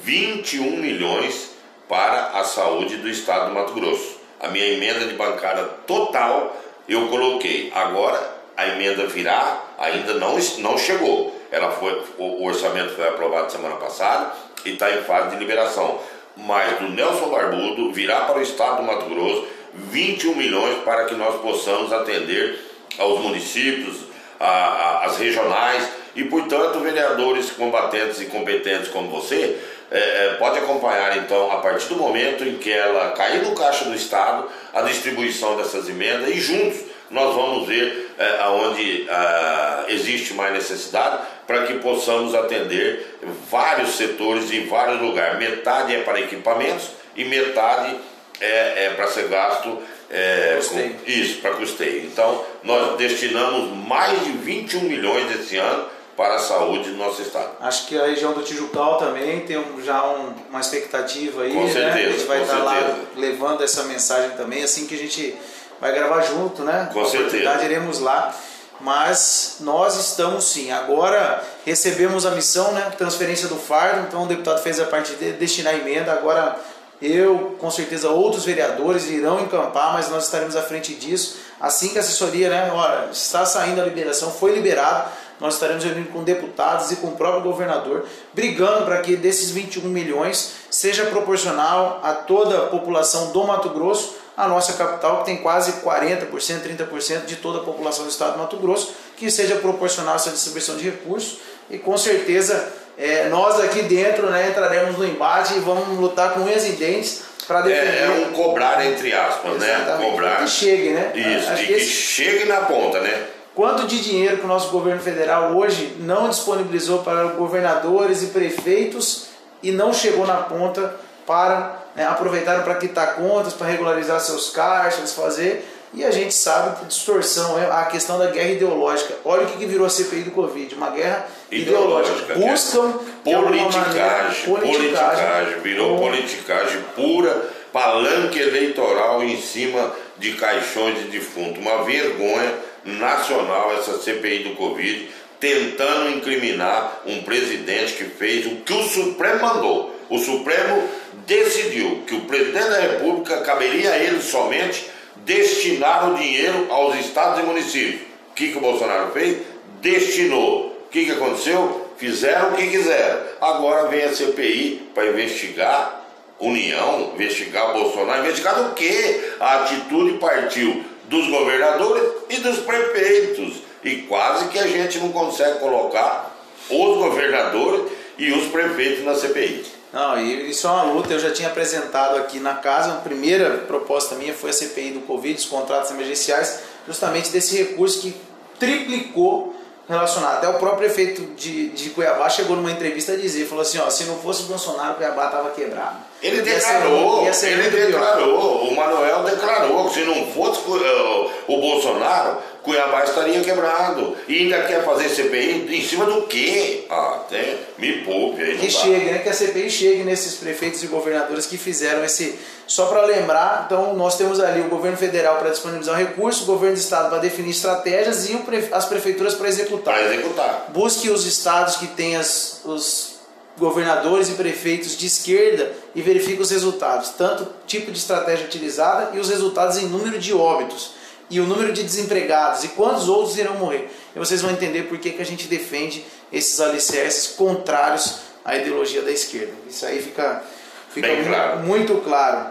21 0.05 0.77
milhões 0.77 1.52
para 1.93 2.41
a 2.41 2.43
saúde 2.43 2.97
do 2.97 3.09
estado 3.11 3.51
do 3.51 3.55
Mato 3.55 3.75
Grosso. 3.75 4.17
A 4.41 4.49
minha 4.49 4.67
emenda 4.67 5.05
de 5.05 5.13
bancada 5.13 5.65
total 5.87 6.57
eu 6.89 7.07
coloquei. 7.09 7.71
Agora 7.75 8.35
a 8.57 8.67
emenda 8.67 9.07
virá, 9.07 9.63
ainda 9.79 10.15
não, 10.15 10.39
não 10.61 10.79
chegou. 10.79 11.39
Ela 11.51 11.71
foi, 11.73 12.03
o 12.17 12.47
orçamento 12.47 12.95
foi 12.95 13.07
aprovado 13.07 13.53
semana 13.53 13.77
passada 13.77 14.33
e 14.65 14.71
está 14.71 14.91
em 14.91 15.03
fase 15.03 15.33
de 15.33 15.37
liberação. 15.37 15.99
Mas 16.35 16.79
do 16.79 16.89
Nelson 16.89 17.29
Barbudo 17.29 17.93
virá 17.93 18.23
para 18.23 18.39
o 18.39 18.43
estado 18.43 18.79
do 18.79 18.85
Mato 18.85 19.05
Grosso 19.05 19.47
21 19.75 20.35
milhões 20.35 20.79
para 20.85 21.05
que 21.05 21.15
nós 21.15 21.43
possamos 21.43 21.93
atender 21.93 22.59
aos 22.99 23.21
municípios, 23.21 23.97
as 24.41 25.19
regionais 25.19 25.87
e, 26.17 26.25
portanto, 26.25 26.81
vereadores 26.81 27.51
combatentes 27.51 28.19
e 28.23 28.27
competentes 28.27 28.89
como 28.89 29.11
você 29.11 29.61
é, 29.93 29.99
é, 29.99 30.35
pode 30.39 30.59
acompanhar 30.59 31.19
então 31.19 31.53
a 31.53 31.59
partir 31.59 31.89
do 31.89 31.97
momento 31.97 32.45
em 32.45 32.57
que 32.57 32.73
ela 32.73 33.13
cair 33.13 33.43
no 33.43 33.55
caixa 33.55 33.85
do 33.85 33.95
Estado 33.95 34.49
a 34.73 34.81
distribuição 34.83 35.57
dessas 35.57 35.89
emendas 35.89 36.29
e 36.31 36.41
juntos 36.41 36.81
nós 37.11 37.35
vamos 37.35 37.69
ver 37.69 38.15
é, 38.19 38.41
aonde 38.41 39.07
ah, 39.11 39.85
existe 39.89 40.33
mais 40.33 40.55
necessidade 40.55 41.23
para 41.47 41.67
que 41.67 41.75
possamos 41.75 42.35
atender 42.35 43.19
vários 43.51 43.97
setores 43.97 44.51
em 44.51 44.67
vários 44.67 44.99
lugares. 44.99 45.39
Metade 45.39 45.95
é 45.95 46.01
para 46.01 46.21
equipamentos 46.21 46.89
e 47.15 47.25
metade 47.27 47.95
é, 48.41 48.87
é 48.87 48.93
para 48.97 49.09
ser 49.09 49.29
gasto 49.29 49.79
é, 50.11 50.59
com, 50.71 51.11
isso, 51.11 51.43
para 51.43 51.51
custeio. 51.51 52.05
Então, 52.05 52.43
nós 52.63 52.97
destinamos 52.97 53.77
mais 53.87 54.25
de 54.25 54.33
21 54.33 54.81
milhões 54.81 55.31
esse 55.39 55.59
ano 55.59 55.87
para 56.17 56.35
a 56.35 56.39
saúde 56.39 56.91
do 56.91 56.97
nosso 56.97 57.23
estado. 57.23 57.51
Acho 57.61 57.87
que 57.87 57.99
a 57.99 58.07
região 58.07 58.33
do 58.33 58.43
Tijucal 58.43 58.99
também 58.99 59.41
tem 59.41 59.57
um, 59.57 59.83
já 59.83 60.05
um, 60.05 60.35
uma 60.51 60.61
expectativa 60.61 61.43
aí, 61.43 61.53
com 61.53 61.65
né? 61.65 61.73
Certeza, 61.73 62.09
a 62.09 62.13
gente 62.13 62.25
vai 62.25 62.43
estar 62.43 62.55
certeza. 62.55 62.75
lá 62.75 62.97
levando 63.17 63.65
essa 63.65 63.85
mensagem 63.85 64.31
também, 64.37 64.63
assim 64.63 64.87
que 64.87 64.95
a 64.95 64.99
gente 64.99 65.35
vai 65.81 65.93
gravar 65.93 66.23
junto, 66.23 66.63
né? 66.63 66.91
Com 66.93 67.05
certeza. 67.05 67.65
iremos 67.65 67.99
lá. 67.99 68.35
Mas 68.81 69.59
nós 69.61 69.97
estamos 69.97 70.45
sim. 70.45 70.73
Agora 70.73 71.41
recebemos 71.65 72.27
a 72.27 72.33
missão, 72.33 72.73
né? 72.73 72.93
Transferência 72.99 73.47
do 73.47 73.55
fardo, 73.57 74.07
então 74.09 74.25
o 74.25 74.27
deputado 74.27 74.61
fez 74.61 74.81
a 74.81 74.85
parte 74.85 75.15
de 75.15 75.33
destinar 75.33 75.73
a 75.73 75.77
emenda. 75.77 76.13
Agora 76.13 76.59
eu, 77.01 77.57
com 77.61 77.71
certeza, 77.71 78.09
outros 78.11 78.45
vereadores 78.45 79.09
irão 79.09 79.41
encampar, 79.41 79.93
mas 79.93 80.09
nós 80.09 80.25
estaremos 80.25 80.57
à 80.57 80.63
frente 80.63 80.95
disso. 80.95 81.37
Assim 81.61 81.91
que 81.91 81.99
a 81.99 82.01
assessoria, 82.01 82.51
né? 82.51 82.73
Olha, 82.73 83.09
está 83.13 83.47
saindo 83.47 83.81
a 83.81 83.85
liberação, 83.85 84.33
foi 84.33 84.53
liberado 84.53 85.11
nós 85.43 85.55
estaremos 85.55 85.83
reunindo 85.83 86.11
com 86.11 86.23
deputados 86.23 86.93
e 86.93 86.97
com 86.97 87.09
o 87.09 87.17
próprio 87.17 87.43
governador, 87.43 88.07
brigando 88.33 88.85
para 88.85 88.99
que 89.01 89.17
desses 89.17 89.51
21 89.51 89.89
milhões 89.89 90.53
seja 90.71 91.05
proporcional 91.07 92.01
a 92.03 92.13
toda 92.15 92.59
a 92.59 92.67
população 92.67 93.33
do 93.33 93.45
Mato 93.45 93.69
Grosso, 93.71 94.15
a 94.37 94.47
nossa 94.47 94.75
capital, 94.75 95.19
que 95.19 95.27
tem 95.27 95.39
quase 95.39 95.73
40%, 95.83 96.31
30% 96.31 97.27
de 97.27 97.37
toda 97.37 97.59
a 97.59 97.63
população 97.63 98.05
do 98.05 98.11
estado 98.11 98.35
do 98.35 98.39
Mato 98.39 98.57
Grosso, 98.57 98.95
que 99.17 99.31
seja 99.31 99.57
proporcional 99.57 100.15
essa 100.15 100.31
distribuição 100.31 100.77
de 100.77 100.85
recursos 100.85 101.39
e 101.69 101.77
com 101.77 101.99
certeza 101.99 102.73
é, 102.97 103.29
nós 103.29 103.61
aqui 103.61 103.83
dentro 103.83 104.31
né, 104.31 104.49
entraremos 104.49 104.97
no 104.97 105.05
embate 105.05 105.55
e 105.55 105.59
vamos 105.59 105.99
lutar 105.99 106.35
com 106.35 106.41
unhas 106.41 106.67
e 106.67 106.73
dentes 106.73 107.23
para 107.49 107.63
defender. 107.63 107.97
É, 107.97 108.05
é, 108.05 108.27
um 108.29 108.33
cobrar 108.33 108.85
entre 108.87 109.13
aspas, 109.13 109.59
né? 109.59 109.75
Exatamente. 109.75 110.05
né? 110.05 110.11
Cobrar. 110.11 110.37
Que 110.37 110.51
chegue, 110.51 110.91
né? 110.91 111.13
Isso, 111.15 111.51
Acho 111.51 111.63
e 111.63 111.67
que, 111.67 111.75
que 111.75 111.81
esse... 111.81 111.91
chegue 111.91 112.45
na 112.45 112.61
ponta, 112.61 113.01
né? 113.01 113.27
Quanto 113.55 113.87
de 113.87 114.01
dinheiro 114.01 114.39
que 114.39 114.45
o 114.45 114.49
nosso 114.49 114.71
governo 114.71 115.01
federal 115.01 115.55
hoje 115.57 115.97
não 116.01 116.29
disponibilizou 116.29 117.03
para 117.03 117.25
governadores 117.25 118.23
e 118.23 118.27
prefeitos 118.27 119.27
e 119.63 119.71
não 119.71 119.93
chegou 119.93 120.27
na 120.27 120.37
ponta 120.37 120.95
para 121.27 121.83
né, 121.95 122.07
aproveitaram 122.07 122.63
para 122.63 122.77
quitar 122.77 123.17
contas, 123.17 123.53
para 123.53 123.67
regularizar 123.67 124.21
seus 124.21 124.51
caixas, 124.51 125.13
fazer. 125.13 125.69
E 125.95 126.03
a 126.03 126.11
gente 126.11 126.33
sabe 126.33 126.81
que 126.81 126.87
distorção 126.87 127.59
é 127.59 127.71
a 127.71 127.85
questão 127.85 128.19
da 128.19 128.29
guerra 128.29 128.49
ideológica. 128.49 129.15
Olha 129.27 129.43
o 129.43 129.47
que, 129.47 129.67
virou 129.67 129.87
a 129.87 129.91
CPI 129.91 130.23
do 130.23 130.31
Covid, 130.31 130.75
uma 130.75 130.89
guerra 130.89 131.27
ideológica. 131.51 132.33
ideológica. 132.33 132.51
Buscam 132.51 132.99
politicagem, 133.23 133.85
maneira, 133.85 134.35
politicagem, 134.47 134.47
politicagem, 134.47 135.61
virou 135.61 135.99
politicagem 135.99 136.83
pura, 136.97 137.51
palanque 137.71 138.41
eleitoral 138.41 139.23
em 139.23 139.39
cima 139.39 139.93
de 140.23 140.33
caixões 140.35 140.99
de 140.99 141.05
defunto. 141.09 141.61
Uma 141.61 141.85
vergonha 141.85 142.55
nacional, 142.85 143.75
essa 143.77 143.99
CPI 143.99 144.45
do 144.45 144.55
Covid, 144.55 145.11
tentando 145.41 146.17
incriminar 146.17 147.03
um 147.05 147.23
presidente 147.23 147.95
que 147.95 148.05
fez 148.05 148.47
o 148.47 148.57
que 148.57 148.73
o 148.73 148.85
Supremo 148.85 149.43
mandou. 149.43 149.95
O 150.09 150.19
Supremo 150.19 150.89
decidiu 151.27 152.05
que 152.07 152.15
o 152.15 152.21
presidente 152.21 152.71
da 152.71 152.81
República 152.81 153.41
caberia 153.41 153.91
a 153.91 153.99
ele 153.99 154.23
somente 154.23 154.89
destinar 155.17 156.13
o 156.13 156.15
dinheiro 156.15 156.69
aos 156.71 156.97
estados 157.01 157.41
e 157.41 157.43
municípios. 157.43 158.03
O 158.31 158.35
que, 158.35 158.53
que 158.53 158.59
o 158.59 158.61
Bolsonaro 158.61 159.11
fez? 159.11 159.39
Destinou. 159.81 160.69
O 160.87 160.89
que, 160.89 161.07
que 161.07 161.13
aconteceu? 161.13 161.91
Fizeram 161.97 162.51
o 162.51 162.57
que 162.57 162.69
quiseram. 162.69 163.21
Agora 163.41 163.89
vem 163.89 164.05
a 164.05 164.13
CPI 164.13 164.91
para 164.95 165.09
investigar 165.09 166.02
União, 166.41 167.13
investigar 167.15 167.73
Bolsonaro. 167.73 168.23
Investigar 168.23 168.63
do 168.63 168.75
quê? 168.75 169.35
A 169.39 169.63
atitude 169.63 170.19
partiu 170.19 170.85
dos 171.05 171.29
governadores 171.29 172.03
e 172.31 172.37
dos 172.39 172.59
prefeitos. 172.59 173.63
E 173.85 174.03
quase 174.03 174.49
que 174.49 174.59
a 174.59 174.67
gente 174.67 174.99
não 174.99 175.11
consegue 175.11 175.59
colocar 175.59 176.37
os 176.71 176.99
governadores 176.99 177.93
e 178.17 178.31
os 178.33 178.51
prefeitos 178.51 179.05
na 179.05 179.15
CPI. 179.15 179.65
Não, 179.93 180.19
e 180.19 180.51
isso 180.51 180.67
é 180.67 180.71
uma 180.71 180.85
luta. 180.85 181.13
Eu 181.13 181.19
já 181.19 181.31
tinha 181.31 181.49
apresentado 181.49 182.17
aqui 182.17 182.41
na 182.41 182.55
casa. 182.55 182.95
A 182.95 182.97
primeira 182.97 183.59
proposta 183.59 184.15
minha 184.15 184.33
foi 184.33 184.51
a 184.51 184.53
CPI 184.53 184.93
do 184.93 185.01
Covid, 185.01 185.39
os 185.39 185.45
contratos 185.45 185.91
emergenciais, 185.91 186.61
justamente 186.87 187.31
desse 187.31 187.57
recurso 187.57 188.01
que 188.01 188.15
triplicou 188.59 189.52
relacionado. 189.89 190.37
Até 190.39 190.49
o 190.49 190.55
próprio 190.55 190.79
prefeito 190.79 191.23
de, 191.35 191.71
de 191.71 191.91
Cuiabá 191.91 192.29
chegou 192.29 192.57
numa 192.57 192.71
entrevista 192.71 193.13
a 193.13 193.17
dizer, 193.17 193.47
falou 193.47 193.63
assim, 193.63 193.79
ó, 193.79 193.91
se 193.91 194.05
não 194.05 194.17
fosse 194.17 194.43
o 194.43 194.47
Bolsonaro, 194.47 194.95
Cuiabá 194.95 195.27
estava 195.27 195.51
quebrado. 195.51 195.97
Ele 196.23 196.41
declarou, 196.41 197.25
ia 197.25 197.33
ser, 197.33 197.57
ia 197.57 197.63
ser 197.63 197.67
ele 197.67 197.87
declarou, 197.87 198.61
pior. 198.61 198.73
o 198.73 198.77
Manuel 198.77 199.25
declarou 199.25 199.89
que 199.89 199.95
se 199.95 200.05
não 200.05 200.27
fosse 200.27 200.61
uh, 200.61 201.31
o 201.49 201.61
Bolsonaro, 201.61 202.39
Cuiabá 202.63 203.03
estaria 203.05 203.41
quebrado. 203.41 204.17
E 204.29 204.39
ainda 204.39 204.63
quer 204.63 204.85
fazer 204.85 205.09
CPI 205.09 205.77
em 205.77 205.83
cima 205.83 206.05
do 206.05 206.23
quê? 206.23 206.85
Ah, 206.89 207.17
até 207.17 207.59
me 207.77 208.03
poupe 208.05 208.41
aí. 208.41 208.57
Que 208.57 208.71
chegue, 208.71 209.11
né? 209.11 209.19
Que 209.19 209.29
a 209.29 209.33
CPI 209.33 209.71
chegue 209.71 210.05
nesses 210.05 210.35
prefeitos 210.35 210.83
e 210.83 210.87
governadores 210.87 211.47
que 211.47 211.59
fizeram 211.59 212.05
esse. 212.05 212.39
Só 212.67 212.87
para 212.87 213.05
lembrar, 213.05 213.65
então 213.67 213.95
nós 213.95 214.17
temos 214.17 214.41
ali 214.41 214.61
o 214.61 214.69
governo 214.69 214.97
federal 214.97 215.37
para 215.37 215.51
disponibilizar 215.51 215.95
o 215.95 215.99
recurso, 215.99 216.45
o 216.45 216.47
governo 216.47 216.77
do 216.77 216.81
estado 216.81 217.11
para 217.11 217.19
definir 217.19 217.51
estratégias 217.51 218.31
e 218.31 218.39
as 218.73 218.87
prefeituras 218.87 219.35
para 219.35 219.49
executar. 219.49 219.95
Para 219.95 220.15
executar. 220.15 220.67
Busque 220.69 221.11
os 221.11 221.27
estados 221.27 221.77
que 221.77 221.89
têm 221.89 222.17
as, 222.17 222.61
os 222.65 223.17
governadores 223.59 224.29
e 224.31 224.33
prefeitos 224.33 224.97
de 224.97 225.07
esquerda 225.07 225.73
e 225.95 226.01
verifique 226.01 226.41
os 226.41 226.51
resultados, 226.51 227.11
tanto 227.11 227.47
tipo 227.67 227.91
de 227.91 227.99
estratégia 227.99 228.47
utilizada 228.47 229.11
e 229.15 229.19
os 229.19 229.29
resultados 229.29 229.77
em 229.77 229.87
número 229.87 230.19
de 230.19 230.33
óbitos 230.33 231.02
e 231.33 231.41
o 231.41 231.47
número 231.47 231.73
de 231.73 231.83
desempregados 231.83 232.63
e 232.63 232.69
quantos 232.69 233.09
outros 233.09 233.39
irão 233.39 233.55
morrer. 233.55 233.91
E 234.15 234.19
vocês 234.19 234.43
vão 234.43 234.51
entender 234.51 234.83
por 234.83 234.99
que, 234.99 235.13
que 235.13 235.23
a 235.23 235.25
gente 235.25 235.49
defende 235.49 236.05
esses 236.31 236.61
alicerces 236.61 237.29
contrários 237.29 238.19
à 238.45 238.55
ideologia 238.55 239.01
da 239.01 239.11
esquerda. 239.11 239.55
Isso 239.67 239.87
aí 239.87 240.03
fica, 240.03 240.45
fica 240.91 241.09
muito, 241.09 241.29
claro. 241.29 241.59
muito 241.61 241.95
claro. 242.05 242.51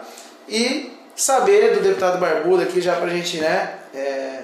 E 0.49 0.91
saber 1.15 1.75
do 1.75 1.81
deputado 1.81 2.17
Barbudo 2.17 2.63
aqui 2.63 2.81
já 2.81 2.95
para 2.95 3.05
a 3.05 3.09
gente, 3.09 3.37
né, 3.37 3.75
é, 3.93 4.39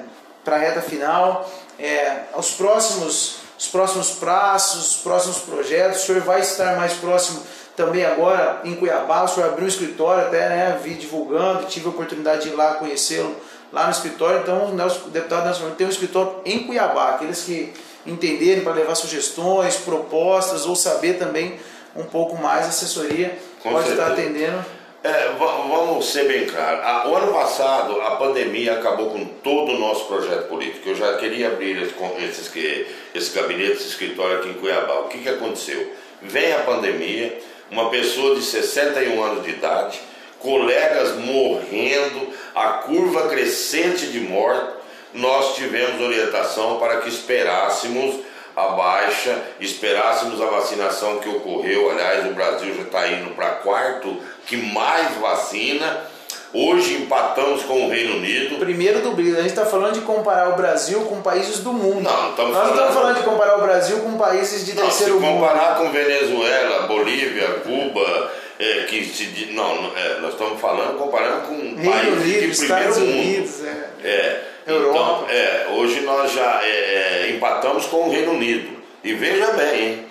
para 0.45 0.57
a 0.57 0.59
reta 0.59 0.83
final, 0.83 1.51
é, 1.79 2.25
os 2.37 2.51
próximos, 2.51 3.37
os 3.57 3.67
próximos 3.67 4.11
prazos, 4.11 4.91
os 4.91 4.95
próximos 4.97 5.39
projetos. 5.39 6.03
O 6.03 6.05
senhor 6.05 6.21
vai 6.21 6.41
estar 6.41 6.75
mais 6.77 6.93
próximo 6.93 7.41
também 7.75 8.05
agora 8.05 8.61
em 8.63 8.75
Cuiabá. 8.75 9.23
O 9.23 9.27
senhor 9.27 9.47
abriu 9.47 9.65
um 9.65 9.67
escritório 9.67 10.27
até, 10.27 10.47
né, 10.47 10.79
vi 10.83 10.93
divulgando, 10.93 11.65
tive 11.65 11.87
a 11.87 11.89
oportunidade 11.89 12.43
de 12.43 12.49
ir 12.49 12.53
lá 12.53 12.75
conhecê-lo 12.75 13.35
lá 13.71 13.85
no 13.85 13.91
escritório. 13.91 14.41
Então, 14.41 14.73
o 14.73 15.09
deputado 15.09 15.45
Nelson 15.45 15.71
tem 15.71 15.87
um 15.87 15.89
escritório 15.89 16.35
em 16.45 16.63
Cuiabá. 16.63 17.09
Aqueles 17.11 17.43
que 17.43 17.73
entenderem 18.05 18.63
para 18.63 18.73
levar 18.73 18.95
sugestões, 18.95 19.75
propostas 19.75 20.65
ou 20.65 20.75
saber 20.75 21.17
também 21.17 21.59
um 21.95 22.03
pouco 22.03 22.37
mais, 22.37 22.65
a 22.65 22.69
assessoria 22.69 23.37
Com 23.61 23.71
pode 23.71 23.87
certeza. 23.87 24.09
estar 24.09 24.21
atendendo. 24.21 24.65
É, 25.03 25.31
vamos 25.37 26.05
ser 26.11 26.27
bem 26.27 26.45
claros. 26.45 27.09
O 27.09 27.15
ano 27.15 27.31
passado, 27.31 28.01
a 28.01 28.11
pandemia 28.17 28.73
acabou 28.73 29.11
com 29.11 29.25
todo 29.25 29.73
o 29.73 29.79
nosso 29.79 30.05
projeto 30.05 30.47
político. 30.47 30.89
Eu 30.89 30.95
já 30.95 31.15
queria 31.17 31.47
abrir 31.47 31.81
esse, 31.81 31.93
esse, 32.23 32.87
esse 33.13 33.31
gabinete, 33.31 33.73
esse 33.73 33.89
escritório 33.89 34.39
aqui 34.39 34.49
em 34.49 34.53
Cuiabá. 34.53 35.01
O 35.01 35.07
que, 35.07 35.19
que 35.19 35.29
aconteceu? 35.29 35.93
Vem 36.21 36.51
a 36.51 36.59
pandemia, 36.59 37.39
uma 37.69 37.89
pessoa 37.89 38.35
de 38.35 38.41
61 38.41 39.23
anos 39.23 39.43
de 39.43 39.51
idade, 39.51 39.99
colegas 40.39 41.15
morrendo, 41.15 42.29
a 42.55 42.69
curva 42.83 43.27
crescente 43.27 44.07
de 44.07 44.19
morte, 44.19 44.77
nós 45.13 45.55
tivemos 45.55 46.01
orientação 46.01 46.79
para 46.79 46.97
que 46.97 47.09
esperássemos 47.09 48.15
a 48.55 48.69
baixa, 48.69 49.39
esperássemos 49.59 50.41
a 50.41 50.45
vacinação 50.45 51.19
que 51.19 51.29
ocorreu. 51.29 51.91
Aliás, 51.91 52.25
o 52.25 52.33
Brasil 52.33 52.75
já 52.75 52.81
está 52.81 53.07
indo 53.07 53.35
para 53.35 53.49
quarto 53.49 54.17
que 54.47 54.57
mais 54.57 55.15
vacina. 55.17 56.05
Hoje 56.53 56.95
empatamos 56.95 57.63
com 57.63 57.85
o 57.85 57.89
Reino 57.89 58.15
Unido. 58.15 58.57
Primeiro 58.57 59.01
do 59.01 59.11
Brasil. 59.11 59.35
A 59.37 59.41
gente 59.41 59.49
está 59.49 59.65
falando 59.65 59.93
de 59.93 60.01
comparar 60.01 60.49
o 60.49 60.55
Brasil 60.55 61.01
com 61.01 61.21
países 61.21 61.59
do 61.59 61.73
mundo. 61.73 62.01
Não, 62.01 62.29
estamos 62.31 62.53
Nós 62.53 62.63
não 62.63 62.73
estamos 62.73 62.93
falando 62.95 63.17
de 63.17 63.23
comparar 63.23 63.57
o 63.57 63.61
Brasil 63.61 63.99
com 63.99 64.17
países 64.17 64.65
de 64.65 64.73
não, 64.73 64.83
terceiro 64.83 65.15
se 65.15 65.19
mundo. 65.19 65.41
comparar 65.41 65.77
com 65.77 65.91
Venezuela, 65.91 66.87
Bolívia, 66.87 67.47
Cuba, 67.63 68.31
é, 68.59 68.83
que 68.83 69.05
se 69.05 69.47
não, 69.51 69.91
é, 69.95 70.19
nós 70.19 70.33
estamos 70.33 70.59
falando 70.59 70.97
comparando 70.97 71.47
com 71.47 71.53
Reino 71.53 71.91
países 71.91 72.13
Unido, 72.13 72.25
de 72.25 72.31
primeiro 72.31 72.51
Estados 72.51 72.97
mundo. 72.97 73.09
Unidos, 73.09 73.63
é. 73.63 73.89
é. 74.03 74.43
Europa. 74.65 74.99
Então, 74.99 75.29
é, 75.29 75.67
hoje 75.75 76.01
nós 76.01 76.31
já 76.33 76.61
é, 76.63 76.67
é, 76.67 77.31
empatamos 77.31 77.85
com 77.85 78.07
o 78.07 78.11
Reino 78.11 78.33
Unido. 78.33 78.77
E 79.03 79.13
veja 79.13 79.51
bem, 79.51 79.83
hein? 79.83 80.05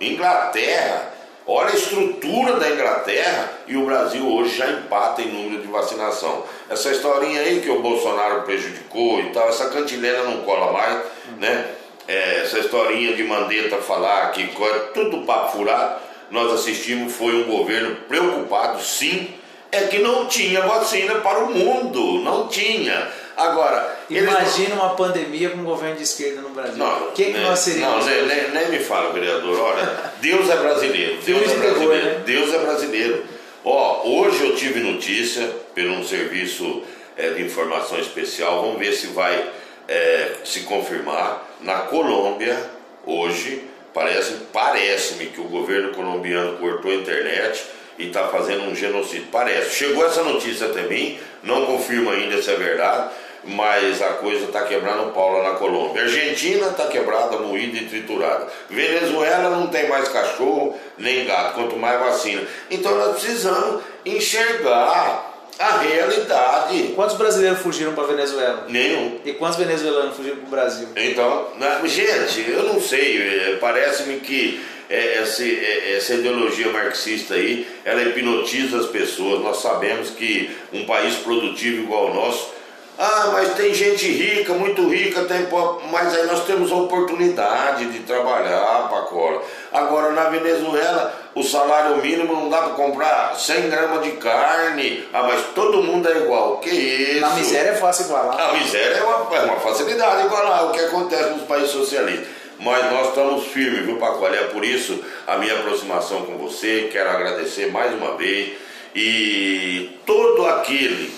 Inglaterra, 0.00 1.12
olha 1.46 1.70
a 1.70 1.76
estrutura 1.76 2.54
da 2.54 2.70
Inglaterra 2.70 3.52
e 3.66 3.76
o 3.76 3.84
Brasil 3.84 4.26
hoje 4.26 4.56
já 4.56 4.70
empata 4.70 5.20
em 5.20 5.26
número 5.28 5.60
de 5.60 5.68
vacinação. 5.68 6.44
Essa 6.70 6.90
historinha 6.90 7.40
aí 7.40 7.60
que 7.60 7.68
o 7.68 7.80
Bolsonaro 7.80 8.42
prejudicou 8.42 9.20
e 9.20 9.30
tal, 9.30 9.48
essa 9.48 9.68
cantilena 9.68 10.22
não 10.22 10.38
cola 10.38 10.72
mais, 10.72 10.94
uhum. 10.94 11.36
né? 11.38 11.66
É, 12.06 12.40
essa 12.42 12.60
historinha 12.60 13.14
de 13.14 13.22
Mandetta 13.22 13.76
falar 13.76 14.30
que 14.30 14.42
é 14.42 14.78
tudo 14.94 15.26
papo 15.26 15.58
furado, 15.58 16.00
nós 16.30 16.52
assistimos 16.52 17.14
foi 17.14 17.34
um 17.34 17.44
governo 17.44 17.96
preocupado, 18.08 18.82
sim, 18.82 19.34
é 19.70 19.82
que 19.82 19.98
não 19.98 20.26
tinha 20.26 20.62
vacina 20.62 21.16
para 21.16 21.40
o 21.40 21.54
mundo, 21.54 22.20
não 22.20 22.48
tinha. 22.48 23.10
Agora, 23.36 23.96
imagina 24.10 24.74
uma 24.74 24.96
pandemia 24.96 25.50
com 25.50 25.58
um 25.58 25.64
governo 25.64 25.96
de 25.96 26.02
esquerda 26.02 26.40
no 26.40 26.50
Brasil. 26.50 26.84
O 26.84 27.12
que, 27.12 27.26
que 27.26 27.38
nós 27.38 27.60
seríamos? 27.60 28.04
Não, 28.04 28.26
nem, 28.26 28.50
nem, 28.50 28.68
me 28.68 28.80
fala, 28.80 29.12
vereador. 29.12 29.60
Olha, 29.60 30.12
Deus 30.20 30.50
é 30.50 30.56
brasileiro. 30.56 31.18
Deus 31.24 31.48
é 31.48 31.54
brasileiro. 31.54 32.04
Né? 32.04 32.22
Deus 32.26 32.52
é 32.52 32.58
brasileiro. 32.58 33.24
Ó, 33.64 34.08
hoje 34.08 34.44
eu 34.44 34.56
tive 34.56 34.80
notícia 34.80 35.48
pelo 35.74 35.94
um 35.94 36.04
serviço 36.04 36.82
é, 37.16 37.30
de 37.30 37.42
informação 37.44 37.98
especial. 38.00 38.62
Vamos 38.62 38.78
ver 38.78 38.92
se 38.92 39.08
vai 39.08 39.50
é, 39.86 40.32
se 40.44 40.60
confirmar. 40.60 41.46
Na 41.60 41.80
Colômbia, 41.80 42.58
hoje, 43.06 43.67
parece-me 43.98 44.40
parece 44.52 45.14
que 45.14 45.40
o 45.40 45.44
governo 45.44 45.92
colombiano 45.92 46.56
cortou 46.58 46.92
a 46.92 46.94
internet 46.94 47.64
e 47.98 48.06
está 48.06 48.28
fazendo 48.28 48.62
um 48.62 48.74
genocídio. 48.76 49.26
Parece. 49.32 49.74
Chegou 49.74 50.06
essa 50.06 50.22
notícia 50.22 50.68
até 50.68 50.82
mim, 50.82 51.18
não 51.42 51.66
confirmo 51.66 52.10
ainda 52.10 52.40
se 52.40 52.50
é 52.50 52.54
verdade 52.54 53.10
mas 53.44 54.02
a 54.02 54.14
coisa 54.14 54.46
está 54.46 54.62
quebrando 54.62 55.12
pau 55.12 55.32
lá 55.32 55.52
na 55.52 55.58
Colômbia. 55.58 56.02
Argentina 56.02 56.68
está 56.68 56.86
quebrada, 56.86 57.38
moída 57.38 57.78
e 57.78 57.86
triturada. 57.86 58.48
Venezuela 58.68 59.50
não 59.50 59.68
tem 59.68 59.88
mais 59.88 60.08
cachorro 60.08 60.78
nem 60.98 61.24
gato, 61.24 61.54
quanto 61.54 61.76
mais 61.76 61.98
vacina. 61.98 62.42
Então 62.70 62.94
nós 62.96 63.12
precisamos 63.12 63.82
enxergar 64.04 65.27
a 65.58 65.78
realidade. 65.78 66.92
Quantos 66.94 67.16
brasileiros 67.16 67.60
fugiram 67.60 67.92
para 67.94 68.04
Venezuela? 68.04 68.66
Nenhum. 68.68 69.18
E 69.24 69.32
quantos 69.32 69.58
venezuelanos 69.58 70.16
fugiram 70.16 70.36
para 70.36 70.46
o 70.46 70.50
Brasil? 70.50 70.88
Então, 70.96 71.48
na, 71.58 71.84
gente, 71.86 72.48
eu 72.48 72.62
não 72.64 72.80
sei, 72.80 73.18
é, 73.18 73.56
parece-me 73.56 74.20
que 74.20 74.64
é, 74.88 75.18
essa, 75.18 75.44
é, 75.44 75.96
essa 75.96 76.14
ideologia 76.14 76.70
marxista 76.70 77.34
aí, 77.34 77.66
ela 77.84 78.02
hipnotiza 78.02 78.78
as 78.78 78.86
pessoas. 78.86 79.42
Nós 79.42 79.58
sabemos 79.58 80.10
que 80.10 80.50
um 80.72 80.86
país 80.86 81.16
produtivo 81.16 81.82
igual 81.82 82.10
o 82.10 82.14
nosso 82.14 82.58
ah, 83.00 83.30
mas 83.32 83.54
tem 83.54 83.72
gente 83.72 84.10
rica, 84.10 84.54
muito 84.54 84.88
rica, 84.88 85.22
tem 85.22 85.46
mas 85.88 86.12
aí 86.12 86.26
nós 86.26 86.44
temos 86.44 86.72
a 86.72 86.74
oportunidade 86.74 87.92
de 87.92 88.00
trabalhar, 88.00 88.88
Pacola. 88.90 89.40
Agora 89.72 90.10
na 90.10 90.24
Venezuela, 90.24 91.14
o 91.38 91.42
salário 91.42 91.98
mínimo 91.98 92.32
não 92.32 92.48
dá 92.48 92.58
para 92.58 92.74
comprar 92.74 93.34
100 93.38 93.70
gramas 93.70 94.02
de 94.02 94.12
carne. 94.12 95.04
Ah, 95.12 95.22
mas 95.22 95.46
todo 95.54 95.82
mundo 95.82 96.08
é 96.08 96.18
igual. 96.18 96.58
Que 96.58 96.70
isso? 96.70 97.20
Na 97.20 97.30
miséria 97.30 97.70
é 97.70 97.74
fácil 97.74 98.06
igualar. 98.06 98.40
A 98.40 98.52
miséria 98.54 98.96
é 98.96 99.02
uma, 99.02 99.36
é 99.36 99.40
uma 99.42 99.60
facilidade 99.60 100.26
igualar 100.26 100.66
o 100.66 100.72
que 100.72 100.80
acontece 100.80 101.30
nos 101.30 101.42
países 101.42 101.70
socialistas. 101.70 102.26
Mas 102.58 102.90
nós 102.90 103.08
estamos 103.08 103.46
firmes, 103.46 103.86
viu, 103.86 103.98
Pacola? 103.98 104.34
É 104.34 104.44
por 104.44 104.64
isso 104.64 105.00
a 105.26 105.38
minha 105.38 105.54
aproximação 105.54 106.22
com 106.22 106.36
você. 106.38 106.88
Quero 106.90 107.08
agradecer 107.08 107.70
mais 107.70 107.94
uma 107.94 108.16
vez. 108.16 108.54
E 108.94 109.96
todo 110.04 110.44
aquele 110.46 111.12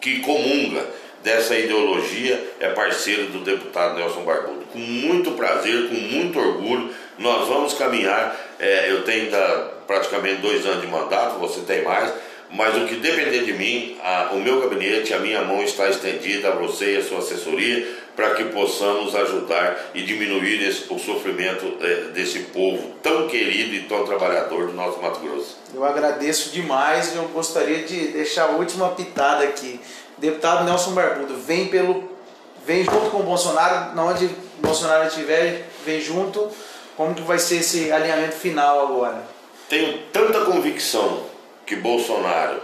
que 0.00 0.20
comunga 0.20 0.86
dessa 1.24 1.58
ideologia 1.58 2.52
é 2.60 2.68
parceiro 2.68 3.26
do 3.26 3.40
deputado 3.40 3.96
Nelson 3.96 4.22
Barbudo. 4.22 4.64
Com 4.72 4.78
muito 4.78 5.32
prazer, 5.32 5.88
com 5.88 5.94
muito 5.94 6.38
orgulho, 6.38 6.94
nós 7.18 7.48
vamos 7.48 7.74
caminhar. 7.74 8.47
É, 8.58 8.90
eu 8.90 9.04
tenho 9.04 9.24
ainda 9.24 9.72
praticamente 9.86 10.40
dois 10.40 10.66
anos 10.66 10.80
de 10.80 10.86
mandato, 10.86 11.38
você 11.38 11.60
tem 11.60 11.82
mais, 11.82 12.12
mas 12.50 12.76
o 12.76 12.86
que 12.86 12.96
depender 12.96 13.44
de 13.44 13.52
mim, 13.52 13.98
a, 14.02 14.30
o 14.32 14.40
meu 14.40 14.60
gabinete, 14.60 15.12
a 15.12 15.18
minha 15.18 15.42
mão 15.42 15.62
está 15.62 15.88
estendida 15.88 16.48
a 16.48 16.52
você 16.52 16.94
e 16.94 16.96
a 16.96 17.04
sua 17.04 17.18
assessoria 17.18 17.86
para 18.16 18.34
que 18.34 18.44
possamos 18.46 19.14
ajudar 19.14 19.90
e 19.94 20.02
diminuir 20.02 20.66
esse, 20.66 20.92
o 20.92 20.98
sofrimento 20.98 21.76
é, 21.80 22.10
desse 22.12 22.40
povo 22.40 22.94
tão 23.00 23.28
querido 23.28 23.74
e 23.74 23.82
tão 23.82 24.04
trabalhador 24.04 24.66
do 24.66 24.72
nosso 24.72 25.00
Mato 25.00 25.20
Grosso. 25.20 25.56
Eu 25.72 25.84
agradeço 25.84 26.50
demais 26.50 27.14
e 27.14 27.16
eu 27.16 27.24
gostaria 27.28 27.84
de 27.84 28.08
deixar 28.08 28.44
a 28.44 28.50
última 28.56 28.88
pitada 28.88 29.44
aqui. 29.44 29.80
Deputado 30.16 30.64
Nelson 30.64 30.92
Barbudo, 30.92 31.36
vem 31.36 31.68
pelo 31.68 32.18
vem 32.66 32.84
junto 32.84 33.10
com 33.10 33.20
o 33.20 33.22
Bolsonaro, 33.22 33.98
onde 33.98 34.26
o 34.26 34.30
Bolsonaro 34.60 35.06
estiver, 35.06 35.68
vem 35.86 36.00
junto. 36.00 36.50
Como 36.98 37.14
que 37.14 37.22
vai 37.22 37.38
ser 37.38 37.58
esse 37.58 37.92
alinhamento 37.92 38.34
final 38.34 38.80
agora? 38.80 39.22
Tenho 39.68 39.98
tanta 40.12 40.40
convicção 40.40 41.26
que 41.64 41.76
Bolsonaro 41.76 42.60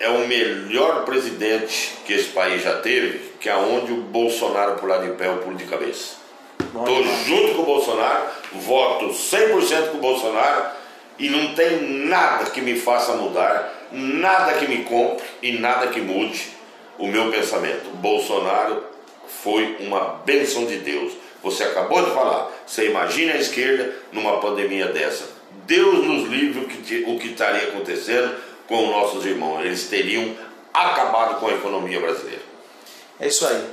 é 0.00 0.08
o 0.08 0.26
melhor 0.26 1.04
presidente 1.04 1.92
que 2.06 2.14
esse 2.14 2.30
país 2.30 2.62
já 2.62 2.80
teve, 2.80 3.32
que 3.38 3.50
aonde 3.50 3.92
o 3.92 3.98
Bolsonaro 3.98 4.76
pular 4.76 5.02
de 5.02 5.10
pé, 5.10 5.26
eu 5.26 5.36
pulo 5.36 5.56
de 5.56 5.64
cabeça. 5.64 6.14
Estou 6.58 7.04
junto 7.26 7.56
com 7.56 7.62
o 7.64 7.66
Bolsonaro, 7.66 8.28
voto 8.52 9.10
100% 9.10 9.90
com 9.90 9.98
o 9.98 10.00
Bolsonaro 10.00 10.64
e 11.18 11.28
não 11.28 11.54
tem 11.54 12.06
nada 12.06 12.48
que 12.48 12.62
me 12.62 12.80
faça 12.80 13.12
mudar, 13.12 13.88
nada 13.92 14.54
que 14.54 14.66
me 14.66 14.84
compre 14.84 15.26
e 15.42 15.58
nada 15.58 15.88
que 15.88 16.00
mude 16.00 16.48
o 16.96 17.06
meu 17.06 17.30
pensamento. 17.30 17.90
Bolsonaro 17.96 18.84
foi 19.28 19.76
uma 19.80 20.22
bênção 20.24 20.64
de 20.64 20.78
Deus. 20.78 21.12
Você 21.42 21.62
acabou 21.62 22.02
de 22.02 22.10
falar, 22.12 22.50
você 22.66 22.88
imagina 22.88 23.34
a 23.34 23.36
esquerda 23.36 23.94
numa 24.12 24.40
pandemia 24.40 24.88
dessa. 24.88 25.24
Deus 25.66 26.04
nos 26.04 26.28
livre 26.28 26.64
o 26.64 26.68
que, 26.68 27.04
o 27.06 27.18
que 27.18 27.28
estaria 27.28 27.68
acontecendo 27.68 28.36
com 28.66 28.90
nossos 28.90 29.24
irmãos. 29.24 29.64
Eles 29.64 29.84
teriam 29.88 30.36
acabado 30.72 31.40
com 31.40 31.46
a 31.46 31.52
economia 31.52 32.00
brasileira. 32.00 32.42
É 33.18 33.28
isso 33.28 33.46
aí. 33.46 33.64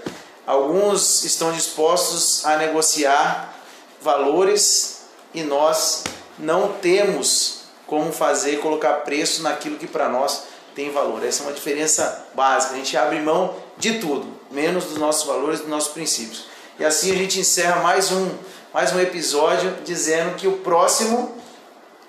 Alguns 0.45 1.23
estão 1.23 1.51
dispostos 1.51 2.45
a 2.45 2.58
negociar 2.58 3.53
valores 4.01 5.06
e 5.34 5.41
nós 5.41 6.03
não 6.38 6.73
temos 6.73 7.63
como 7.88 8.12
fazer 8.12 8.60
colocar 8.60 8.93
preço 9.01 9.41
naquilo 9.41 9.77
que 9.77 9.88
para 9.88 10.10
nós 10.10 10.43
tem 10.75 10.91
valor. 10.91 11.23
Essa 11.25 11.43
é 11.43 11.47
uma 11.47 11.53
diferença 11.53 12.27
básica. 12.34 12.73
A 12.73 12.77
gente 12.77 12.95
abre 12.97 13.19
mão 13.19 13.56
de 13.77 13.99
tudo, 13.99 14.27
menos 14.51 14.86
dos 14.86 14.97
nossos 14.97 15.25
valores, 15.25 15.60
dos 15.60 15.69
nossos 15.69 15.93
princípios. 15.93 16.45
E 16.79 16.86
assim 16.86 17.12
a 17.12 17.15
gente 17.15 17.39
encerra 17.39 17.82
mais 17.82 18.12
um, 18.12 18.29
mais 18.73 18.93
um 18.93 18.99
episódio 18.99 19.77
dizendo 19.83 20.36
que 20.36 20.47
o 20.47 20.57
próximo 20.57 21.38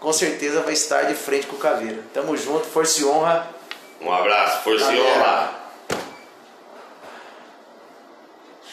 com 0.01 0.13
certeza 0.13 0.61
vai 0.61 0.73
estar 0.75 1.03
de 1.03 1.15
frente 1.15 1.47
com 1.47 1.57
o 1.57 1.59
Caveira. 1.59 2.03
Tamo 2.13 2.37
junto, 2.37 2.67
força 2.67 3.01
e 3.01 3.05
honra. 3.05 3.49
Um 4.01 4.13
abraço, 4.13 4.63
força 4.63 4.93
e 4.93 4.97
Galera. 4.97 5.19
honra. 5.21 5.55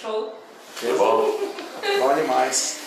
Show. 0.01 0.35
Tá 0.81 0.87
bom? 0.97 1.39
Bom 1.99 2.13
demais. 2.15 2.77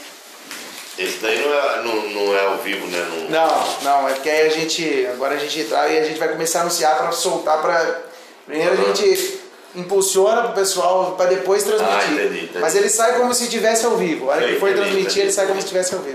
Esse 0.98 1.18
daí 1.18 1.40
não 1.44 1.52
é, 1.54 1.82
não, 1.82 1.96
não 2.10 2.36
é 2.36 2.46
ao 2.46 2.58
vivo, 2.58 2.86
né? 2.86 2.98
Não- 3.08 3.30
Não, 3.30 3.82
não, 3.82 4.08
é 4.08 4.12
porque 4.12 4.30
aí 4.30 4.46
a 4.46 4.50
gente. 4.50 5.06
Agora 5.06 5.34
a 5.34 5.38
gente 5.38 5.60
entrar 5.60 5.88
e 5.88 5.98
a 5.98 6.04
gente 6.04 6.18
vai 6.18 6.28
começar 6.28 6.58
a 6.60 6.62
anunciar 6.62 6.96
para 6.98 7.10
soltar 7.12 7.60
para. 7.60 8.02
Primeiro 8.46 8.72
a 8.74 8.76
gente 8.94 9.40
impulsiona 9.74 10.42
pro 10.42 10.52
pessoal 10.52 11.12
para 11.16 11.30
depois 11.30 11.62
transmitir. 11.62 11.94
Ah, 11.94 12.12
entendi, 12.12 12.44
entendi. 12.44 12.58
Mas 12.60 12.74
ele 12.74 12.88
sai 12.88 13.16
como 13.18 13.34
se 13.34 13.44
estivesse 13.44 13.84
ao 13.84 13.96
vivo. 13.96 14.30
A 14.30 14.34
hora 14.34 14.46
que 14.46 14.56
entendi, 14.56 14.74
transmitir, 14.74 15.02
entendi, 15.02 15.20
ele 15.20 15.32
sai 15.32 15.46
como 15.46 15.60
se 15.60 15.64
estivesse 15.64 15.94
ao 15.94 16.00
vivo. 16.00 16.12